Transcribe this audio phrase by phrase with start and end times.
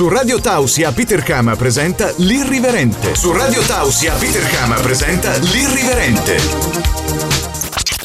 [0.00, 3.14] Su Radio Tausia Peter Kama presenta L'Irriverente.
[3.14, 6.36] Su Radio Tausia Peter Kama presenta L'Irriverente.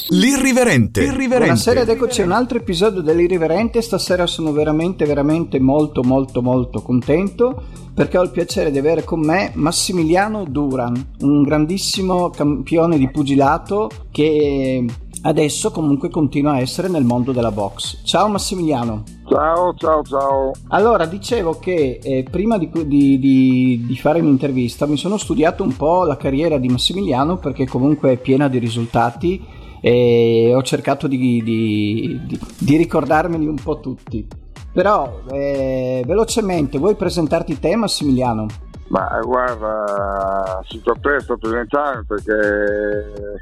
[0.09, 0.99] L'Irriverente.
[0.99, 1.45] L'Irriverente.
[1.45, 3.81] Buonasera ed eccoci a un altro episodio dell'Irriverente.
[3.81, 7.63] Stasera sono veramente, veramente molto, molto, molto contento
[7.93, 13.89] perché ho il piacere di avere con me Massimiliano Duran, un grandissimo campione di pugilato
[14.11, 14.85] che
[15.25, 18.03] adesso comunque continua a essere nel mondo della box.
[18.03, 19.03] Ciao Massimiliano.
[19.27, 20.51] Ciao, ciao, ciao.
[20.69, 25.75] Allora, dicevo che eh, prima di, di, di, di, fare un'intervista mi sono studiato un
[25.75, 29.43] po' la carriera di Massimiliano perché comunque è piena di risultati
[29.81, 32.19] e ho cercato di,
[32.59, 34.27] ricordarmeli un po' tutti.
[34.71, 38.45] Però, eh, velocemente, vuoi presentarti te Massimiliano?
[38.87, 43.37] Ma guarda, si presto a presentare perché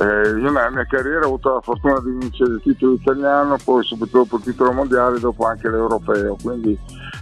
[0.00, 3.84] eh, io nella mia carriera ho avuto la fortuna di vincere il titolo italiano, poi
[3.84, 6.78] subito dopo il titolo mondiale, dopo anche l'europeo, quindi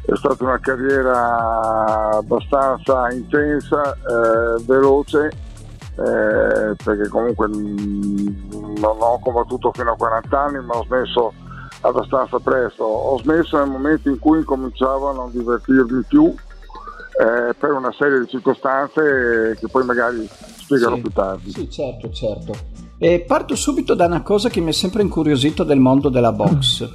[0.06, 9.90] è stata una carriera abbastanza intensa, eh, veloce, eh, perché comunque non ho combattuto fino
[9.90, 11.32] a 40 anni, ma ho smesso
[11.80, 12.84] abbastanza presto.
[12.84, 18.20] Ho smesso nel momento in cui incominciavo a non divertirmi più eh, per una serie
[18.20, 20.28] di circostanze che poi magari
[20.69, 21.50] spiegherò sì, più tardi.
[21.50, 22.52] Sì, certo, certo.
[22.98, 26.88] E parto subito da una cosa che mi è sempre incuriosito del mondo della box.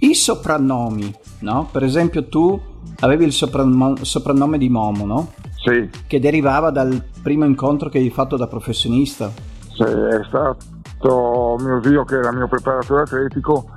[0.00, 1.68] I soprannomi, no?
[1.72, 2.60] Per esempio tu
[3.00, 5.32] avevi il sopranno- soprannome di Momo, no?
[5.64, 5.90] Sì.
[6.06, 9.32] Che derivava dal primo incontro che hai fatto da professionista.
[9.72, 13.70] Sì, è stato mio zio che era mio preparatore atletico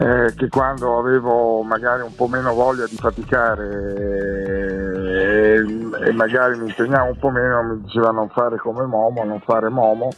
[0.00, 4.59] eh, che quando avevo magari un po' meno voglia di faticare
[5.60, 9.40] e, e, magari mi impegnavo un po' meno mi diceva non fare come Momo, non
[9.40, 10.10] fare Momo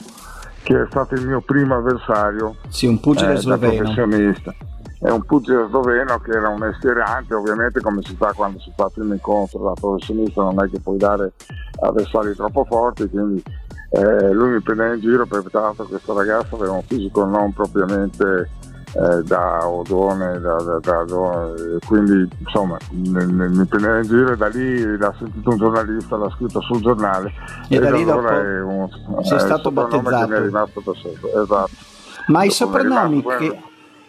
[0.63, 3.83] che è stato il mio primo avversario sì, un pugile eh, sloveno.
[3.83, 4.55] professionista
[5.01, 8.85] è un pugile sloveno che era un estierante ovviamente come si fa quando si fa
[8.85, 11.33] il primo incontro da professionista non è che puoi dare
[11.81, 13.43] avversari troppo forti quindi
[13.91, 17.53] eh, lui mi prendeva in giro perché tra l'altro questo ragazzo aveva un fisico non
[17.53, 18.49] propriamente
[18.95, 21.53] eh, da Odone, da, da, da,
[21.87, 26.61] quindi insomma mi prendeva in giro e da lì l'ha sentito un giornalista, l'ha scritto
[26.61, 27.33] sul giornale
[27.69, 28.89] e, e da lì dopo è un,
[29.23, 30.27] sei stato battezzato.
[30.27, 31.43] Che mi è rimasto per sempre.
[31.43, 31.71] Esatto.
[32.27, 33.61] Ma dopo i soprannomi che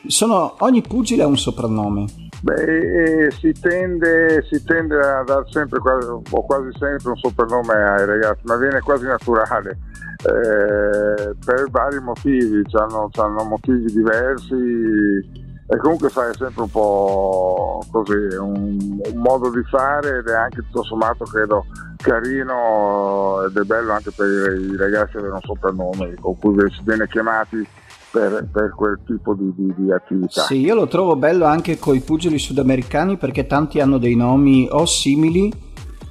[0.08, 2.23] sono, ogni pugile ha un soprannome.
[2.44, 8.42] Beh, si tende, si tende, a dare sempre o quasi sempre un soprannome ai ragazzi,
[8.44, 9.78] ma viene quasi naturale
[10.26, 13.10] eh, per vari motivi, hanno,
[13.46, 20.18] motivi diversi e comunque sai è sempre un po' così, un, un, modo di fare
[20.18, 21.66] ed è anche tutto sommato credo
[21.96, 27.08] carino ed è bello anche per i ragazzi avere un soprannome con cui si viene
[27.08, 27.66] chiamati
[28.14, 30.44] per, per, quel tipo di, di, di, attività.
[30.44, 34.68] Sì, io lo trovo bello anche con i pugili sudamericani perché tanti hanno dei nomi
[34.70, 35.52] o simili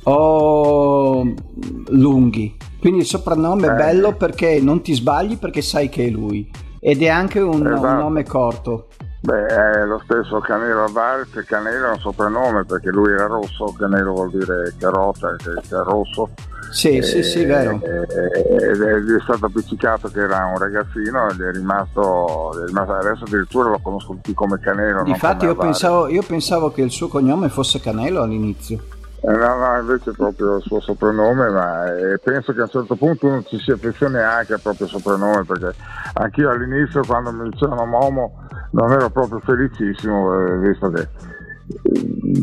[0.04, 1.22] o
[1.90, 2.56] lunghi.
[2.80, 3.70] Quindi il soprannome eh.
[3.70, 7.64] è bello perché non ti sbagli perché sai che è lui ed è anche un,
[7.64, 7.86] esatto.
[7.86, 8.88] un nome corto.
[9.24, 14.14] Beh, è lo stesso Canelo Alvarez, Canelo è un soprannome perché lui era rosso, Canelo
[14.14, 16.30] vuol dire carota, che è rosso.
[16.72, 17.80] Sì, e, sì, sì, vero.
[17.80, 23.68] Ed è, stato appiccicato che era un ragazzino ed è rimasto, è rimasto adesso addirittura
[23.68, 25.04] lo conosco tutti come Canelo.
[25.04, 28.80] Infatti io pensavo, io pensavo che il suo cognome fosse Canelo all'inizio.
[29.24, 32.96] No, no, invece è proprio il suo soprannome, ma eh, penso che a un certo
[32.96, 35.72] punto uno ci si affezioni anche al proprio soprannome, perché
[36.14, 38.32] anch'io all'inizio quando mi dicevano Momo
[38.72, 41.08] non ero proprio felicissimo, eh, visto che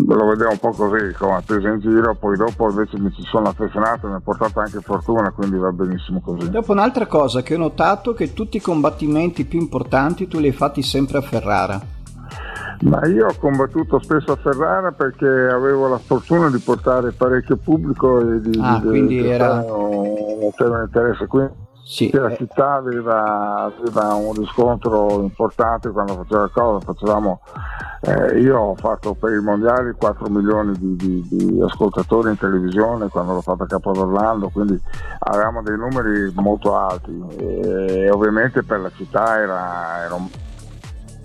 [0.07, 3.49] lo vedevo un po' così, come preso in giro, poi dopo invece mi ci sono
[3.49, 6.49] affezionato e mi ha portato anche fortuna, quindi va benissimo così.
[6.49, 10.53] Dopo un'altra cosa che ho notato che tutti i combattimenti più importanti tu li hai
[10.53, 11.97] fatti sempre a Ferrara.
[12.81, 18.19] Ma io ho combattuto spesso a Ferrara perché avevo la fortuna di portare parecchio pubblico
[18.19, 21.27] e di, ah, di, quindi di era un tema interesse.
[21.27, 22.37] Quindi sì, la eh.
[22.37, 26.85] città aveva, aveva, un riscontro importante quando faceva cosa.
[26.85, 27.41] Facevamo,
[28.01, 33.09] eh, io ho fatto per i mondiali 4 milioni di, di, di, ascoltatori in televisione
[33.09, 34.79] quando l'ho fatto a Capo d'Orlando, quindi
[35.17, 40.29] avevamo dei numeri molto alti e ovviamente per la città era, era un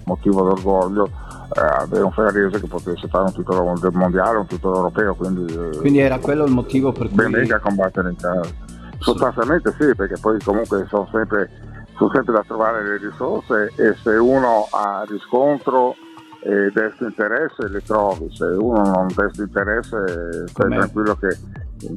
[0.05, 1.11] motivo d'orgoglio
[1.55, 5.15] avere un ferrarese che potesse fare un titolo mondiale, un titolo europeo.
[5.15, 7.17] Quindi, eh, quindi era quello il motivo per cui...
[7.17, 8.51] Ben venga a combattere in casa.
[8.99, 11.51] Sostanzialmente sì, perché poi comunque sono sempre,
[11.97, 15.95] sono sempre da trovare le risorse e se uno ha riscontro
[16.43, 21.39] e desta interesse le trovi, se uno non desta interesse stai tranquillo che,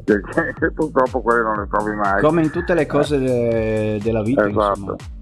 [0.06, 0.22] che,
[0.58, 2.22] che, purtroppo quelle non le trovi mai.
[2.22, 3.20] Come in tutte le cose eh.
[3.20, 4.48] de, della vita.
[4.48, 4.80] Esatto.
[4.80, 5.16] Insomma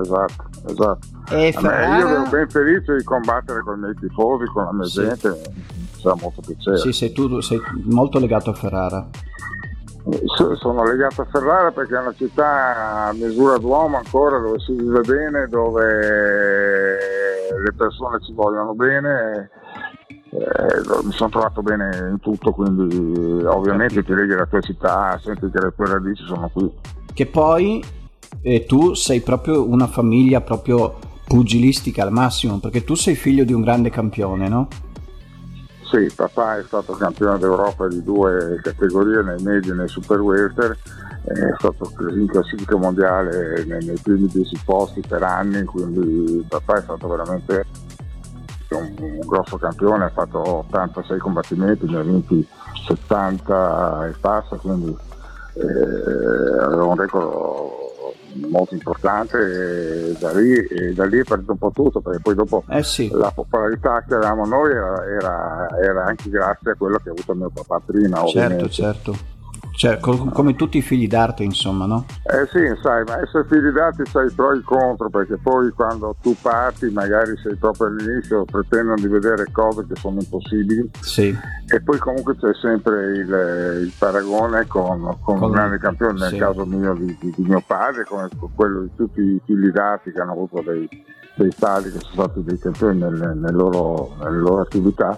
[0.00, 1.06] esatto, esatto.
[1.30, 1.98] E Ferrara...
[1.98, 5.00] Io ero ben felice di combattere con i miei tifosi, con la mia sì.
[5.02, 5.40] gente.
[5.90, 6.78] faceva molto piacere.
[6.78, 9.08] Sì, sei, tu sei molto legato a Ferrara.
[10.58, 15.00] Sono legato a Ferrara perché è una città a misura d'uomo ancora dove si vive
[15.00, 16.96] bene, dove
[17.62, 19.50] le persone ci vogliono bene.
[20.30, 25.50] Eh, mi sono trovato bene in tutto, quindi ovviamente ti leghi alla tua città, senti
[25.50, 26.72] che le tue radici sono qui.
[27.12, 27.84] Che poi
[28.48, 33.52] eh, tu sei proprio una famiglia proprio pugilistica al massimo, perché tu sei figlio di
[33.52, 34.68] un grande campione, no?
[35.82, 40.78] Sì, papà è stato campione d'Europa di due categorie, nei medi e nei super welter,
[41.24, 46.82] è stato in classifica mondiale nei, nei primi dieci posti per anni, quindi papà è
[46.82, 47.66] stato veramente
[48.70, 52.46] un, un, grosso campione, ha fatto 86 combattimenti, ne ha vinti
[52.86, 54.96] 70 e passa, quindi
[55.54, 57.86] eh, aveva un record
[58.34, 62.34] molto importante e da lì, e da lì è partito un po' tutto perché poi
[62.34, 63.08] dopo eh sì.
[63.12, 67.34] la popolarità che avevamo noi era, era, era, anche grazie a quello che ha avuto
[67.34, 68.70] mio papà prima certo ovviamente.
[68.70, 69.36] certo
[69.78, 72.04] cioè, come tutti i figli d'arte, insomma, no?
[72.24, 76.34] Eh sì, sai, ma essere figli d'arte sai pro e contro, perché poi quando tu
[76.42, 80.90] parti, magari sei proprio all'inizio, pretendono di vedere cose che sono impossibili.
[80.98, 81.28] Sì.
[81.68, 86.30] E poi comunque c'è sempre il, il paragone con, con, con, un grande campione, nel
[86.30, 86.38] sì.
[86.38, 90.20] caso mio di, di, di, mio padre, come quello di tutti i figli d'arte che
[90.20, 90.88] hanno avuto dei,
[91.36, 95.16] dei tali che sono stati dei campioni nelle, nelle, loro, nelle loro attività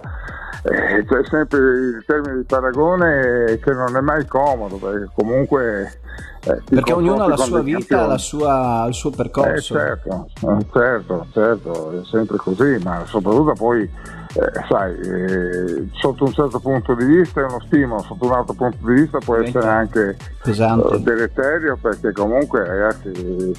[0.63, 5.99] eh, c'è sempre il termine di paragone che non è mai comodo perché comunque
[6.43, 9.53] eh, perché ognuno ha la sua vita, la sua, il suo percorso.
[9.53, 13.89] Eh, certo, eh, certo, certo, è sempre così ma soprattutto poi
[14.33, 18.53] eh, sai, eh, sotto un certo punto di vista è uno stimolo, sotto un altro
[18.53, 23.11] punto di vista può essere anche uh, deleterio perché comunque ragazzi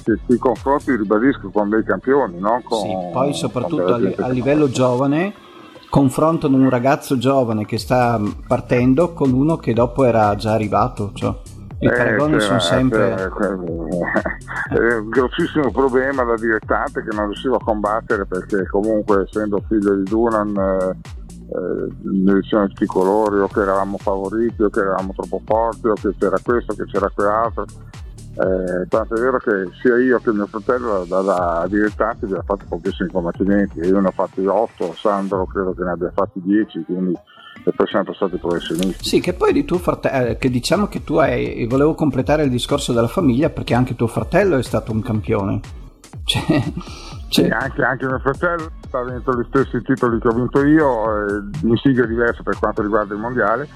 [0.03, 2.79] ti, ti confronti, ribadisco, con dei campioni, non con...
[2.79, 5.51] Sì, poi soprattutto a, a livello giovane
[5.93, 11.11] confrontano un ragazzo giovane che sta partendo con uno che dopo era già arrivato.
[11.13, 11.35] Cioè,
[11.77, 13.13] I eh, paragoni sono sempre.
[13.13, 19.93] È un grossissimo problema da direttante che non riuscivo a combattere perché, comunque, essendo figlio
[19.93, 20.57] di Dunan.
[20.57, 20.97] Eh,
[21.43, 25.89] eh, ne dicevano tutti i colori o che eravamo favoriti o che eravamo troppo forti
[25.89, 27.65] o che c'era questo, che c'era quell'altro
[28.35, 33.09] eh, tanto è vero che sia io che mio fratello da, dilettanti abbiamo fatto pochissimi
[33.09, 37.13] combattimenti, io ne ho fatti 8, Sandro credo che ne abbia fatti 10, quindi
[37.65, 39.03] e poi siamo passati professionisti.
[39.03, 42.49] Sì, che poi di tuo fratello, eh, che diciamo che tu hai, volevo completare il
[42.49, 45.59] discorso della famiglia perché anche tuo fratello è stato un campione.
[46.23, 46.41] Cioè,
[47.29, 47.45] cioè...
[47.45, 51.43] Sì, anche, anche, mio fratello ha vinto gli stessi titoli che ho vinto io, eh,
[51.61, 53.67] in sigla diverse per quanto riguarda il mondiale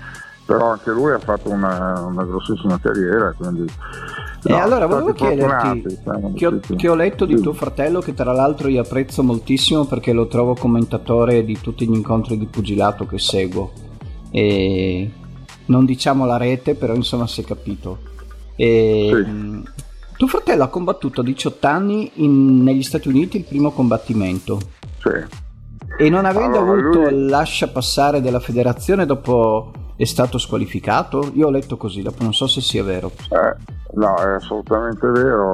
[0.47, 3.33] però anche lui ha fatto una, una grossissima carriera.
[3.37, 3.65] Quindi,
[4.43, 5.99] e no, allora volevo chiederti
[6.35, 7.43] che ho, che ho, letto di sì.
[7.43, 11.93] tuo fratello, che tra l'altro io apprezzo moltissimo perché lo trovo commentatore di tutti gli
[11.93, 13.73] incontri di pugilato che seguo.
[14.31, 15.11] E
[15.65, 17.99] non diciamo la rete, però insomma si è capito.
[18.55, 19.29] E, sì.
[19.29, 19.63] mh,
[20.15, 24.59] tuo fratello ha combattuto a 18 anni in, negli Stati Uniti il primo combattimento.
[24.99, 25.45] Sì.
[25.99, 27.27] E non avendo allora, avuto lui...
[27.27, 31.31] lascia passare della federazione dopo è stato squalificato?
[31.33, 33.11] Io ho letto così, dopo non so se sia vero.
[33.29, 33.55] Eh,
[33.95, 35.53] no, è assolutamente vero.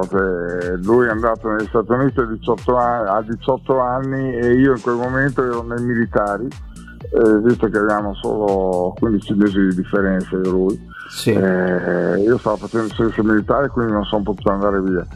[0.82, 4.82] lui è andato negli Stati Uniti a 18, anni, a 18 anni e io in
[4.82, 10.42] quel momento ero nei militari, eh, visto che avevamo solo 15 mesi di differenza io
[10.42, 10.92] e lui.
[11.08, 11.30] Sì.
[11.30, 15.06] Eh, io stavo facendo il servizio militare quindi non sono potuto andare via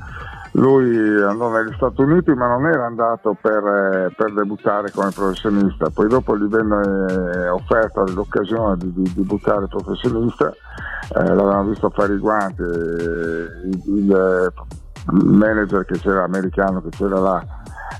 [0.52, 5.90] lui andò negli Stati Uniti ma non era andato per, eh, per debuttare come professionista,
[5.90, 12.14] poi dopo gli venne eh, offerta l'occasione di, di, debuttare professionista, eh, l'avevano visto fare
[12.14, 14.52] i guanti, il, il,
[15.10, 17.42] manager che c'era americano che c'era là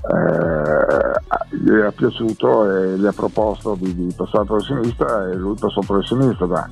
[0.07, 5.81] eh, gli era piaciuto e gli ha proposto di, di passare professionista e lui passò
[5.81, 6.69] professionista.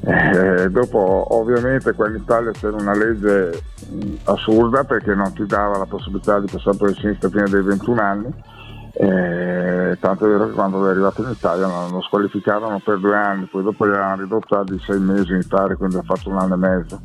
[0.00, 3.62] Eh, dopo ovviamente qua in Italia c'era una legge
[4.24, 8.32] assurda perché non ti dava la possibilità di passare professionista prima dei 21 anni,
[8.92, 13.46] eh, tanto è vero che quando è arrivato in Italia lo, squalificarono per due anni,
[13.46, 16.54] poi dopo gli hanno ridotto di sei mesi in Italia, quindi ha fatto un anno
[16.54, 17.00] e mezzo.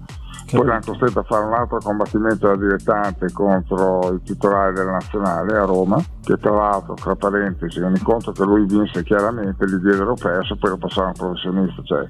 [0.57, 5.57] Poi l'hanno costretto a fare un altro combattimento da direttante contro il titolare della nazionale
[5.57, 10.13] a Roma, che tra l'altro, tra parentesi, un incontro che lui vinse chiaramente, gli diedero
[10.13, 12.07] perso, poi lo passarono professionista, cioè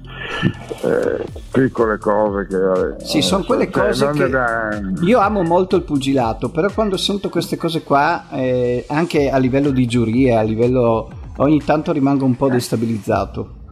[0.82, 3.04] eh, piccole cose che...
[3.04, 4.28] Sì, eh, sono quelle cioè, cose che...
[4.28, 4.68] Da...
[5.00, 9.70] Io amo molto il pugilato, però quando sento queste cose qua, eh, anche a livello
[9.70, 11.10] di giuria, a livello...
[11.36, 13.62] ogni tanto rimango un po' destabilizzato.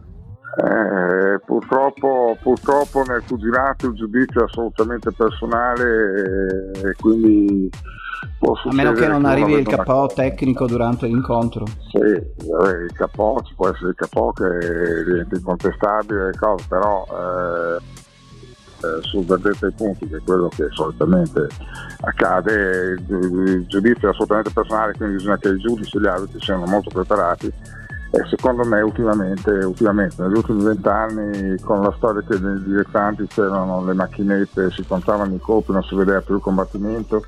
[0.55, 7.71] Eh, pur, purtroppo, purtroppo nel pugilato il giudizio è assolutamente personale e quindi
[8.45, 11.65] a meno che non arrivi il KO tecnico durante l'incontro.
[11.91, 16.31] Sì, il KO ci può essere il KO che diventa incontestabile,
[16.67, 17.77] però eh,
[18.83, 21.47] eh, sul verdetto ai punti, che è quello che solitamente
[22.01, 26.41] accade, il, il giudizio è assolutamente personale, quindi bisogna che i giudici e gli arbitri
[26.41, 27.51] siano molto preparati
[28.15, 33.83] e secondo me ultimamente, ultimamente negli ultimi vent'anni con la storia che nei dilettanti c'erano
[33.83, 37.25] le macchinette, si contavano i colpi, non si vedeva più il combattimento,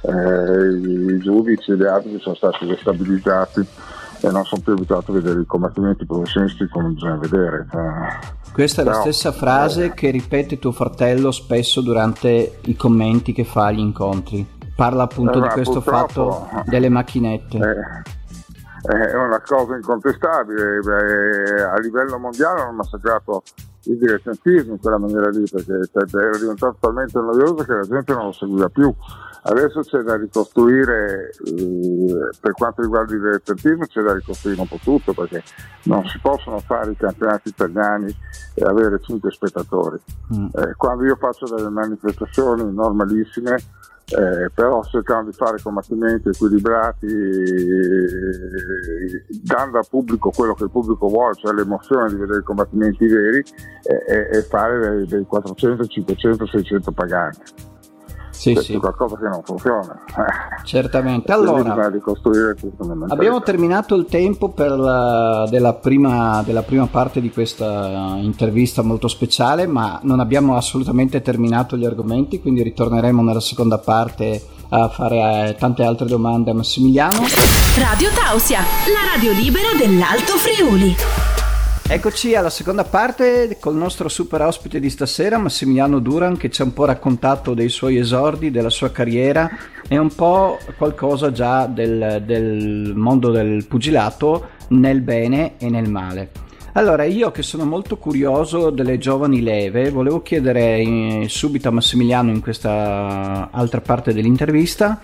[0.00, 0.66] eh,
[1.12, 3.64] i giudici e gli arbitri sono stati destabilizzati
[4.22, 7.68] e non sono più abituati a vedere i combattimenti professionisti come bisogna vedere.
[7.72, 12.74] Eh, Questa è Però, la stessa frase eh, che ripete tuo fratello spesso durante i
[12.74, 14.44] commenti che fa agli incontri.
[14.74, 17.58] Parla appunto di questo fatto delle macchinette.
[17.58, 18.24] Eh,
[18.86, 23.42] è una cosa incontestabile, Beh, a livello mondiale hanno massacrato
[23.86, 28.26] il dilettantismo in quella maniera lì perché era diventato talmente noioso che la gente non
[28.26, 28.92] lo seguiva più.
[29.48, 34.78] Adesso c'è da ricostruire, eh, per quanto riguarda il dilettantismo, c'è da ricostruire un po'
[34.82, 35.42] tutto perché
[35.84, 38.12] non si possono fare i campionati italiani
[38.54, 40.00] e avere 5 spettatori.
[40.34, 40.46] Mm.
[40.52, 43.56] Eh, quando io faccio delle manifestazioni normalissime,
[44.08, 48.34] eh, però cercando di fare combattimenti equilibrati, eh,
[49.42, 53.42] dando al pubblico quello che il pubblico vuole, cioè l'emozione di vedere i combattimenti veri
[53.82, 57.65] e, e fare dei, dei 400, 500, 600 paganti.
[58.36, 58.76] Sì, sì.
[58.76, 59.98] qualcosa che non funziona.
[60.62, 61.32] Certamente.
[61.32, 61.90] Allora,
[63.08, 69.66] abbiamo terminato il tempo la, della, prima, della, prima, parte di questa intervista molto speciale,
[69.66, 75.54] ma non abbiamo assolutamente terminato gli argomenti, quindi ritorneremo nella seconda parte a fare eh,
[75.54, 77.20] tante altre domande a Massimiliano.
[77.78, 81.35] Radio Tausia, la radio libera dell'Alto Friuli.
[81.88, 86.64] Eccoci alla seconda parte col nostro super ospite di stasera, Massimiliano Duran, che ci ha
[86.64, 89.48] un po' raccontato dei suoi esordi, della sua carriera
[89.86, 96.32] e un po' qualcosa già del, del mondo del pugilato nel bene e nel male.
[96.72, 102.30] Allora, io che sono molto curioso delle giovani leve, volevo chiedere eh, subito a Massimiliano
[102.30, 105.00] in questa altra parte dell'intervista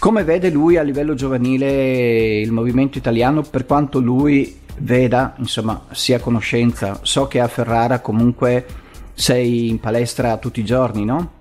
[0.00, 6.20] come vede lui a livello giovanile il movimento italiano per quanto lui veda, insomma, sia
[6.20, 6.98] conoscenza.
[7.02, 8.66] So che a Ferrara comunque
[9.14, 11.38] sei in palestra tutti i giorni, no?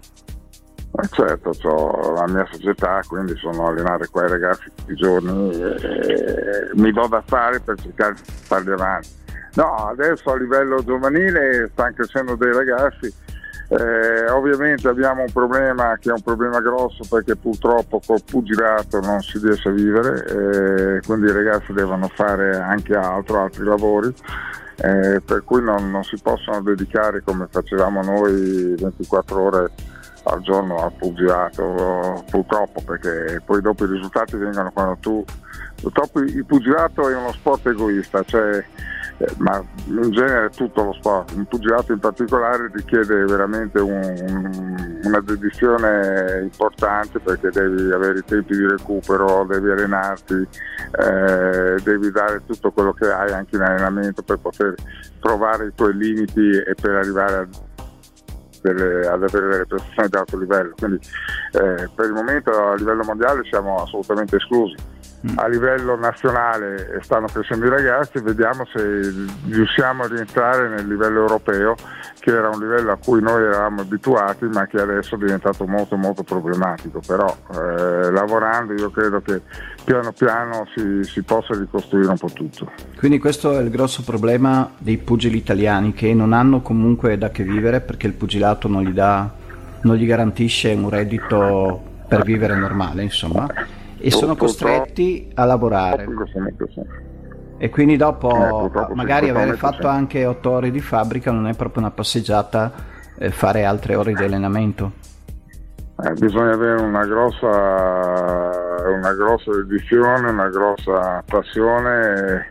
[1.02, 4.96] Eh certo, ho la mia società, quindi sono a allenare qua i ragazzi tutti i
[4.96, 9.08] giorni e mi do da fare per cercare di farli avanti.
[9.54, 13.14] No, adesso a livello giovanile stanno crescendo dei ragazzi
[13.72, 19.22] eh, ovviamente abbiamo un problema che è un problema grosso perché purtroppo col pugilato non
[19.22, 24.12] si riesce a vivere, eh, quindi i ragazzi devono fare anche altro, altri lavori.
[24.82, 29.72] Eh, per cui non, non, si possono dedicare come facevamo noi 24 ore
[30.24, 35.24] al giorno al pugilato, purtroppo perché poi dopo i risultati vengono quando tu...
[35.80, 38.66] Purtroppo il pugilato è uno sport egoista, cioè
[39.38, 46.40] ma in genere tutto lo sport, un pugilato in particolare richiede veramente un, una dedizione
[46.44, 52.94] importante perché devi avere i tempi di recupero, devi allenarti, eh, devi dare tutto quello
[52.94, 54.76] che hai anche in allenamento per poter
[55.20, 57.48] trovare i tuoi limiti e per arrivare a
[58.62, 60.74] delle, ad avere delle prestazioni di alto livello.
[60.78, 61.00] Quindi
[61.54, 64.76] eh, per il momento a livello mondiale siamo assolutamente esclusi
[65.36, 69.14] a livello nazionale stanno crescendo i ragazzi, vediamo se
[69.50, 71.76] riusciamo a rientrare nel livello europeo,
[72.20, 75.98] che era un livello a cui noi eravamo abituati, ma che adesso è diventato molto
[75.98, 77.02] molto problematico.
[77.06, 79.42] Però eh, lavorando io credo che
[79.84, 82.72] piano piano si, si, possa ricostruire un po' tutto.
[82.98, 87.44] Quindi questo è il grosso problema dei pugili italiani che non hanno comunque da che
[87.44, 89.30] vivere perché il pugilato non gli, dà,
[89.82, 93.48] non gli garantisce un reddito per vivere normale, insomma
[94.00, 96.08] e sono costretti a lavorare.
[97.58, 101.82] E quindi dopo eh, magari aver fatto anche 8 ore di fabbrica non è proprio
[101.82, 102.72] una passeggiata
[103.18, 104.92] eh, fare altre ore di allenamento.
[106.02, 107.48] Eh, bisogna avere una grossa,
[108.88, 112.50] una grossa dedizione, una grossa passione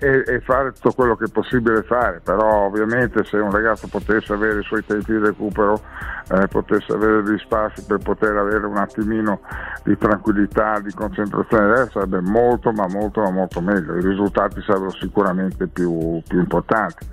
[0.00, 4.32] e, e, fare tutto quello che è possibile fare, però ovviamente se un ragazzo potesse
[4.32, 5.80] avere i suoi tempi di recupero,
[6.32, 9.40] eh, potesse avere degli spazi per poter avere un attimino
[9.84, 15.66] di tranquillità, di concentrazione, sarebbe molto ma molto ma molto meglio, i risultati sarebbero sicuramente
[15.66, 17.06] più, più importanti.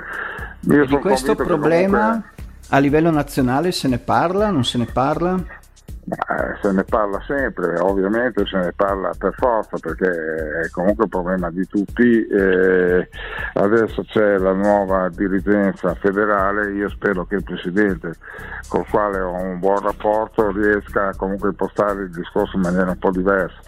[0.61, 2.31] Io di questo problema comunque...
[2.69, 5.37] a livello nazionale se ne parla, non se ne parla?
[6.11, 10.09] Eh, se ne parla sempre, ovviamente se ne parla per forza perché
[10.63, 12.25] è comunque un problema di tutti.
[12.25, 13.07] Eh,
[13.53, 18.13] adesso c'è la nuova dirigenza federale, io spero che il Presidente,
[18.67, 22.97] col quale ho un buon rapporto, riesca comunque a impostare il discorso in maniera un
[22.97, 23.59] po' diversa.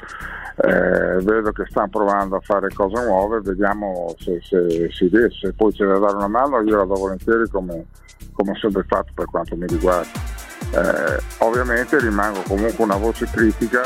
[0.55, 5.53] Eh, vedo che stanno provando a fare cose nuove, vediamo se, se si riesce, se
[5.53, 7.85] poi c'è da dare una mano io la do volentieri come,
[8.33, 10.30] come ho sempre fatto per quanto mi riguarda.
[10.69, 13.81] Eh, ovviamente rimango comunque una voce critica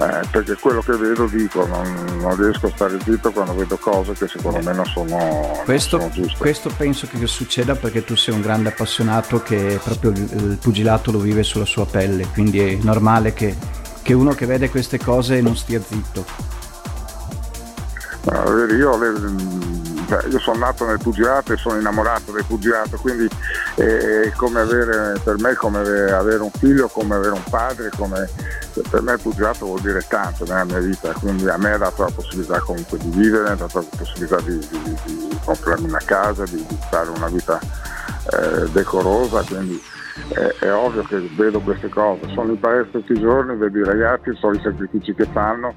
[0.00, 4.12] eh, perché quello che vedo dico, non, non, riesco a stare zitto quando vedo cose
[4.12, 6.38] che secondo me non sono, questo, non sono giuste.
[6.38, 11.10] Questo penso che succeda perché tu sei un grande appassionato che proprio il, il pugilato
[11.10, 13.56] lo vive sulla sua pelle, quindi è normale che,
[14.02, 16.24] che uno che vede queste cose non stia zitto.
[18.76, 19.77] Io le,
[20.08, 23.28] cioè, io sono nato nel pugilato e sono innamorato del pugilato, quindi
[24.34, 28.26] come avere, per me è come avere un figlio, come avere un padre, come,
[28.88, 32.04] per me il pugilato vuol dire tanto nella mia vita, quindi a me ha dato
[32.04, 36.44] la possibilità comunque di vivere, ha dato la possibilità di, di, di comprarmi una casa,
[36.44, 39.78] di, di fare una vita eh, decorosa, quindi
[40.28, 43.84] è, è, ovvio che vedo queste cose, sono in palestra tutti i giorni, vedo i
[43.84, 45.74] ragazzi, so i sacrifici che fanno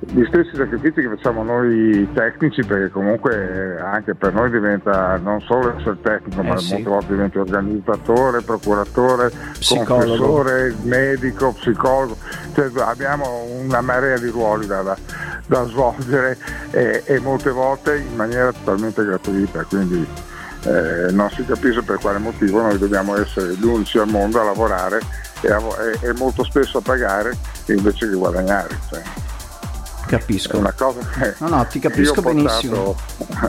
[0.00, 5.76] gli stessi sacrifici che facciamo noi tecnici perché comunque anche per noi diventa non solo
[5.76, 6.74] essere tecnico eh ma sì.
[6.74, 9.94] molte volte diventa organizzatore, procuratore, psicologo.
[9.94, 12.16] confessore, medico, psicologo,
[12.54, 14.96] cioè, abbiamo una marea di ruoli da, da,
[15.46, 16.38] da svolgere
[16.70, 20.06] e, e, molte volte in maniera totalmente gratuita quindi
[20.62, 24.44] eh, non si capisce per quale motivo noi dobbiamo essere gli unici al mondo a
[24.44, 25.00] lavorare
[25.40, 27.36] e, a, e, e molto spesso a pagare
[27.66, 28.78] invece che guadagnare.
[28.88, 29.27] Cioè.
[30.08, 30.56] Capisco.
[30.56, 32.96] È una cosa che no, no, ti capisco benissimo.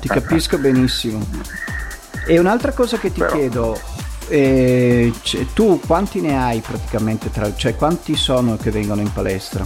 [0.01, 1.25] Ti capisco benissimo.
[2.25, 3.31] E un'altra cosa che ti Però...
[3.31, 3.79] chiedo,
[4.27, 9.65] eh, cioè, tu quanti ne hai praticamente tra, cioè quanti sono che vengono in palestra?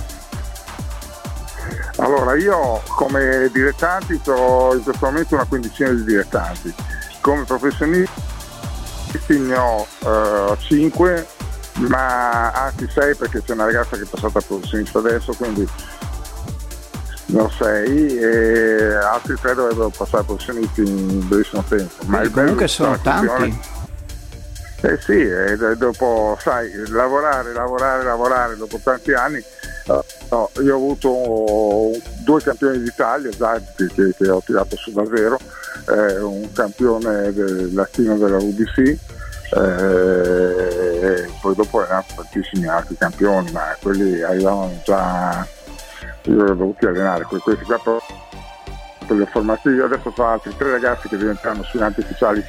[1.97, 6.73] Allora, io come dilettanti ho in questo momento una quindicina di dilettanti,
[7.21, 8.09] come professionisti
[9.29, 11.27] ne ho uh, 5,
[11.87, 15.67] ma anzi 6 perché c'è una ragazza che è passata a professionista adesso, quindi
[17.33, 21.93] non sei e altri tre dovrebbero passare professionisti in brevissimo tempo.
[22.05, 23.81] Ma il comunque sono tanti.
[24.81, 29.41] Eh sì, e dopo, sai, lavorare, lavorare, lavorare dopo tanti anni.
[30.29, 35.37] No, io ho avuto due campioni d'Italia, Zaghi, che, che, ho tirato su davvero,
[35.89, 38.97] eh, un campione del latino della UBC, eh,
[41.01, 45.45] e poi dopo erano tantissimi altri campioni, ma quelli arrivavano già
[46.25, 48.01] io ho dovuto allenare questi quattro
[49.05, 52.43] per le formazioni, adesso ho altri tre ragazzi che diventeranno sfidanti ufficiali.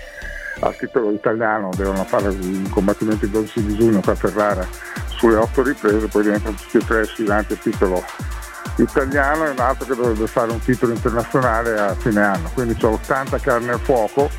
[0.60, 4.66] A titolo italiano, devono fare un combattimento il 12 di giugno qua a Ferrara
[5.08, 8.02] sulle otto riprese, poi diventano tutti e tre sfidanti a titolo
[8.76, 12.90] italiano e un altro che dovrebbe fare un titolo internazionale a fine anno, quindi ho
[12.90, 14.30] 80 carne al fuoco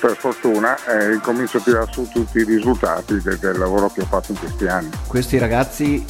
[0.00, 4.06] per fortuna e incomincio a tirare su tutti i risultati del, del lavoro che ho
[4.06, 4.90] fatto in questi anni.
[5.06, 6.04] Questi ragazzi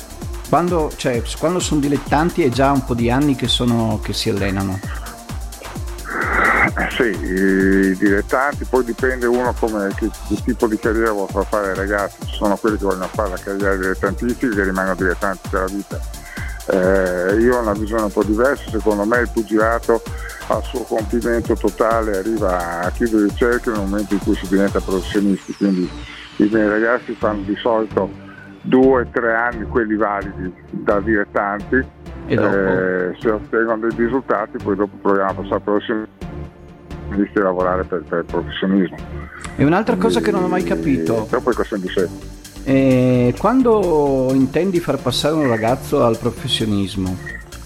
[0.48, 4.30] quando, cioè, quando sono dilettanti è già un po' di anni che, sono, che si
[4.30, 4.78] allenano.
[6.76, 11.46] Eh, sì, i dilettanti, poi dipende uno come che, che, tipo di carriera vuole far
[11.46, 15.48] fare ai ragazzi, ci sono quelli che vogliono fare la carriera dilettantistica che rimangono dilettanti
[15.48, 16.00] per la vita.
[16.66, 20.02] Eh, io ho una visione un po' diversa, secondo me il pugilato
[20.48, 24.80] al suo compimento totale arriva a chiudere il cerchio nel momento in cui si diventa
[24.80, 25.88] professionisti, quindi
[26.36, 28.23] i miei ragazzi fanno di solito
[28.64, 31.76] due o tre anni quelli validi da dilettanti
[32.26, 38.02] e eh, se ottengono dei risultati poi dopo proviamo a passare professionisti a lavorare per,
[38.08, 38.96] per il professionismo
[39.56, 42.08] e un'altra cosa che non ho mai capito dopo è questione di sé
[42.64, 47.14] eh, quando intendi far passare un ragazzo al professionismo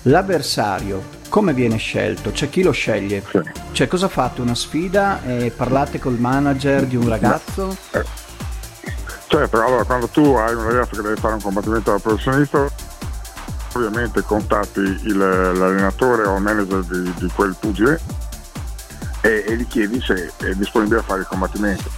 [0.02, 2.30] l'avversario come viene scelto?
[2.30, 3.22] C'è chi lo sceglie?
[3.28, 3.38] Sì.
[3.72, 4.40] Cioè cosa fate?
[4.40, 7.76] Una sfida e parlate col manager di un ragazzo?
[7.92, 8.27] Eh
[9.28, 12.66] Certo, allora quando tu hai un ragazzo che deve fare un combattimento da professionista,
[13.74, 18.00] ovviamente contatti il, l'allenatore o il manager di, di quel pugile
[19.20, 21.90] e, e, gli chiedi se è disponibile a fare il combattimento.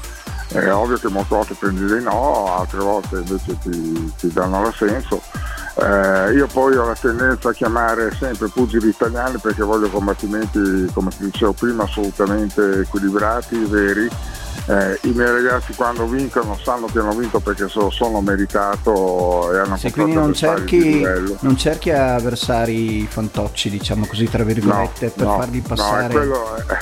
[0.48, 5.22] È ovvio che molte volte prendi dei no, altre volte invece ti, ti danno l'assenso.
[5.76, 11.10] Eh, io poi ho la tendenza a chiamare sempre pugili italiani perché voglio combattimenti, come
[11.10, 14.08] ti dicevo prima, assolutamente equilibrati, veri
[14.70, 19.58] eh, i miei ragazzi quando vincono sanno che hanno vinto perché so, sono meritato e
[19.58, 21.04] hanno sì, quindi non cerchi,
[21.40, 26.02] non cerchi avversari fantocci diciamo così tra virgolette no, per no, farli passare.
[26.02, 26.78] no, quello è,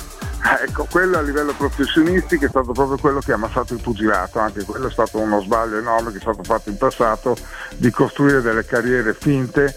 [0.64, 4.62] Ecco, quello a livello professionistico è stato proprio quello che ha ammazzato il pugilato, anche
[4.62, 7.37] quello è stato uno sbaglio enorme che è stato fatto in passato
[7.77, 9.74] di costruire delle carriere finte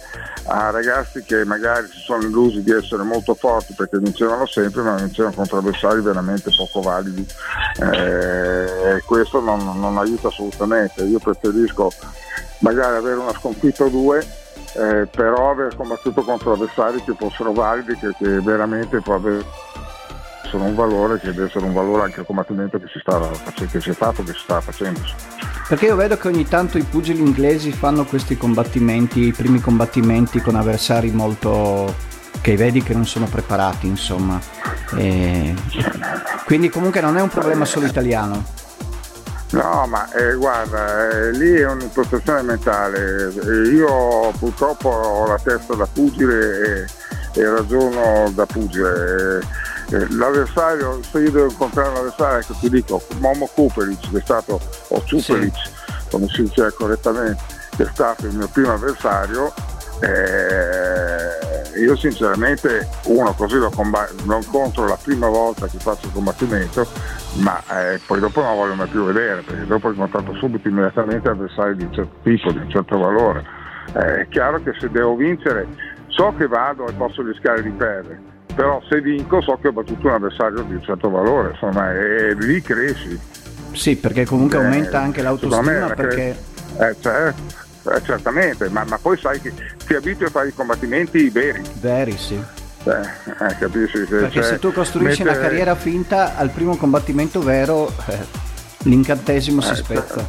[0.51, 4.95] a ragazzi che magari si sono illusi di essere molto forti perché vincevano sempre ma
[4.95, 7.25] vincevano contro avversari veramente poco validi.
[7.79, 11.91] Eh, questo non, non aiuta assolutamente, io preferisco
[12.59, 14.19] magari avere una sconfitta o due
[14.73, 19.15] eh, però aver combattuto contro avversari che fossero validi, che, che veramente può
[20.57, 23.79] avere un valore, che deve essere un valore anche al combattimento che si, stava, che
[23.79, 25.01] si è fatto, che si sta facendo.
[25.67, 30.41] Perché io vedo che ogni tanto i pugili inglesi fanno questi combattimenti, i primi combattimenti
[30.41, 32.09] con avversari molto
[32.41, 34.39] che vedi che non sono preparati, insomma.
[34.95, 35.53] E...
[36.45, 38.43] Quindi comunque non è un problema solo italiano.
[39.51, 43.31] No, ma eh, guarda, eh, lì è un'impostazione mentale.
[43.73, 46.85] Io purtroppo ho la testa da pugile
[47.33, 49.39] e, e ragiono da pugile.
[49.39, 49.69] Eh,
[50.09, 54.59] l'avversario, se io devo incontrare un avversario, ecco ti dico, Momo Kuperic, che è stato,
[54.89, 56.09] o Cuperic, sì.
[56.09, 57.43] come si dice correttamente,
[57.75, 59.53] che è stato il mio primo avversario,
[60.01, 66.13] eh, io sinceramente uno così lo, comb- lo, incontro la prima volta che faccio il
[66.13, 66.87] combattimento,
[67.39, 70.67] ma eh, poi dopo non lo voglio mai più vedere, perché dopo ho incontrato subito
[70.67, 73.45] immediatamente avversari di un certo tipo, di un certo valore.
[73.93, 75.67] Eh, è chiaro che se devo vincere
[76.07, 78.21] so che vado e posso rischiare di perdere,
[78.53, 82.33] però se vinco so che ho battuto un avversario di un certo valore, insomma, e
[82.35, 83.19] lì cresci.
[83.73, 86.49] Sì, perché comunque eh, aumenta anche l'autostima perché...
[86.77, 89.51] Eh, certo eh, certamente, ma, ma, poi sai che
[89.85, 91.63] ti abitui a fare i combattimenti veri.
[91.79, 92.35] Veri, sì.
[92.83, 93.99] Eh, eh, capisci?
[94.05, 95.39] Perché cioè, se tu costruisci mettere...
[95.39, 98.19] una carriera finta, al primo combattimento vero eh,
[98.83, 100.19] l'incantesimo si eh, spezza.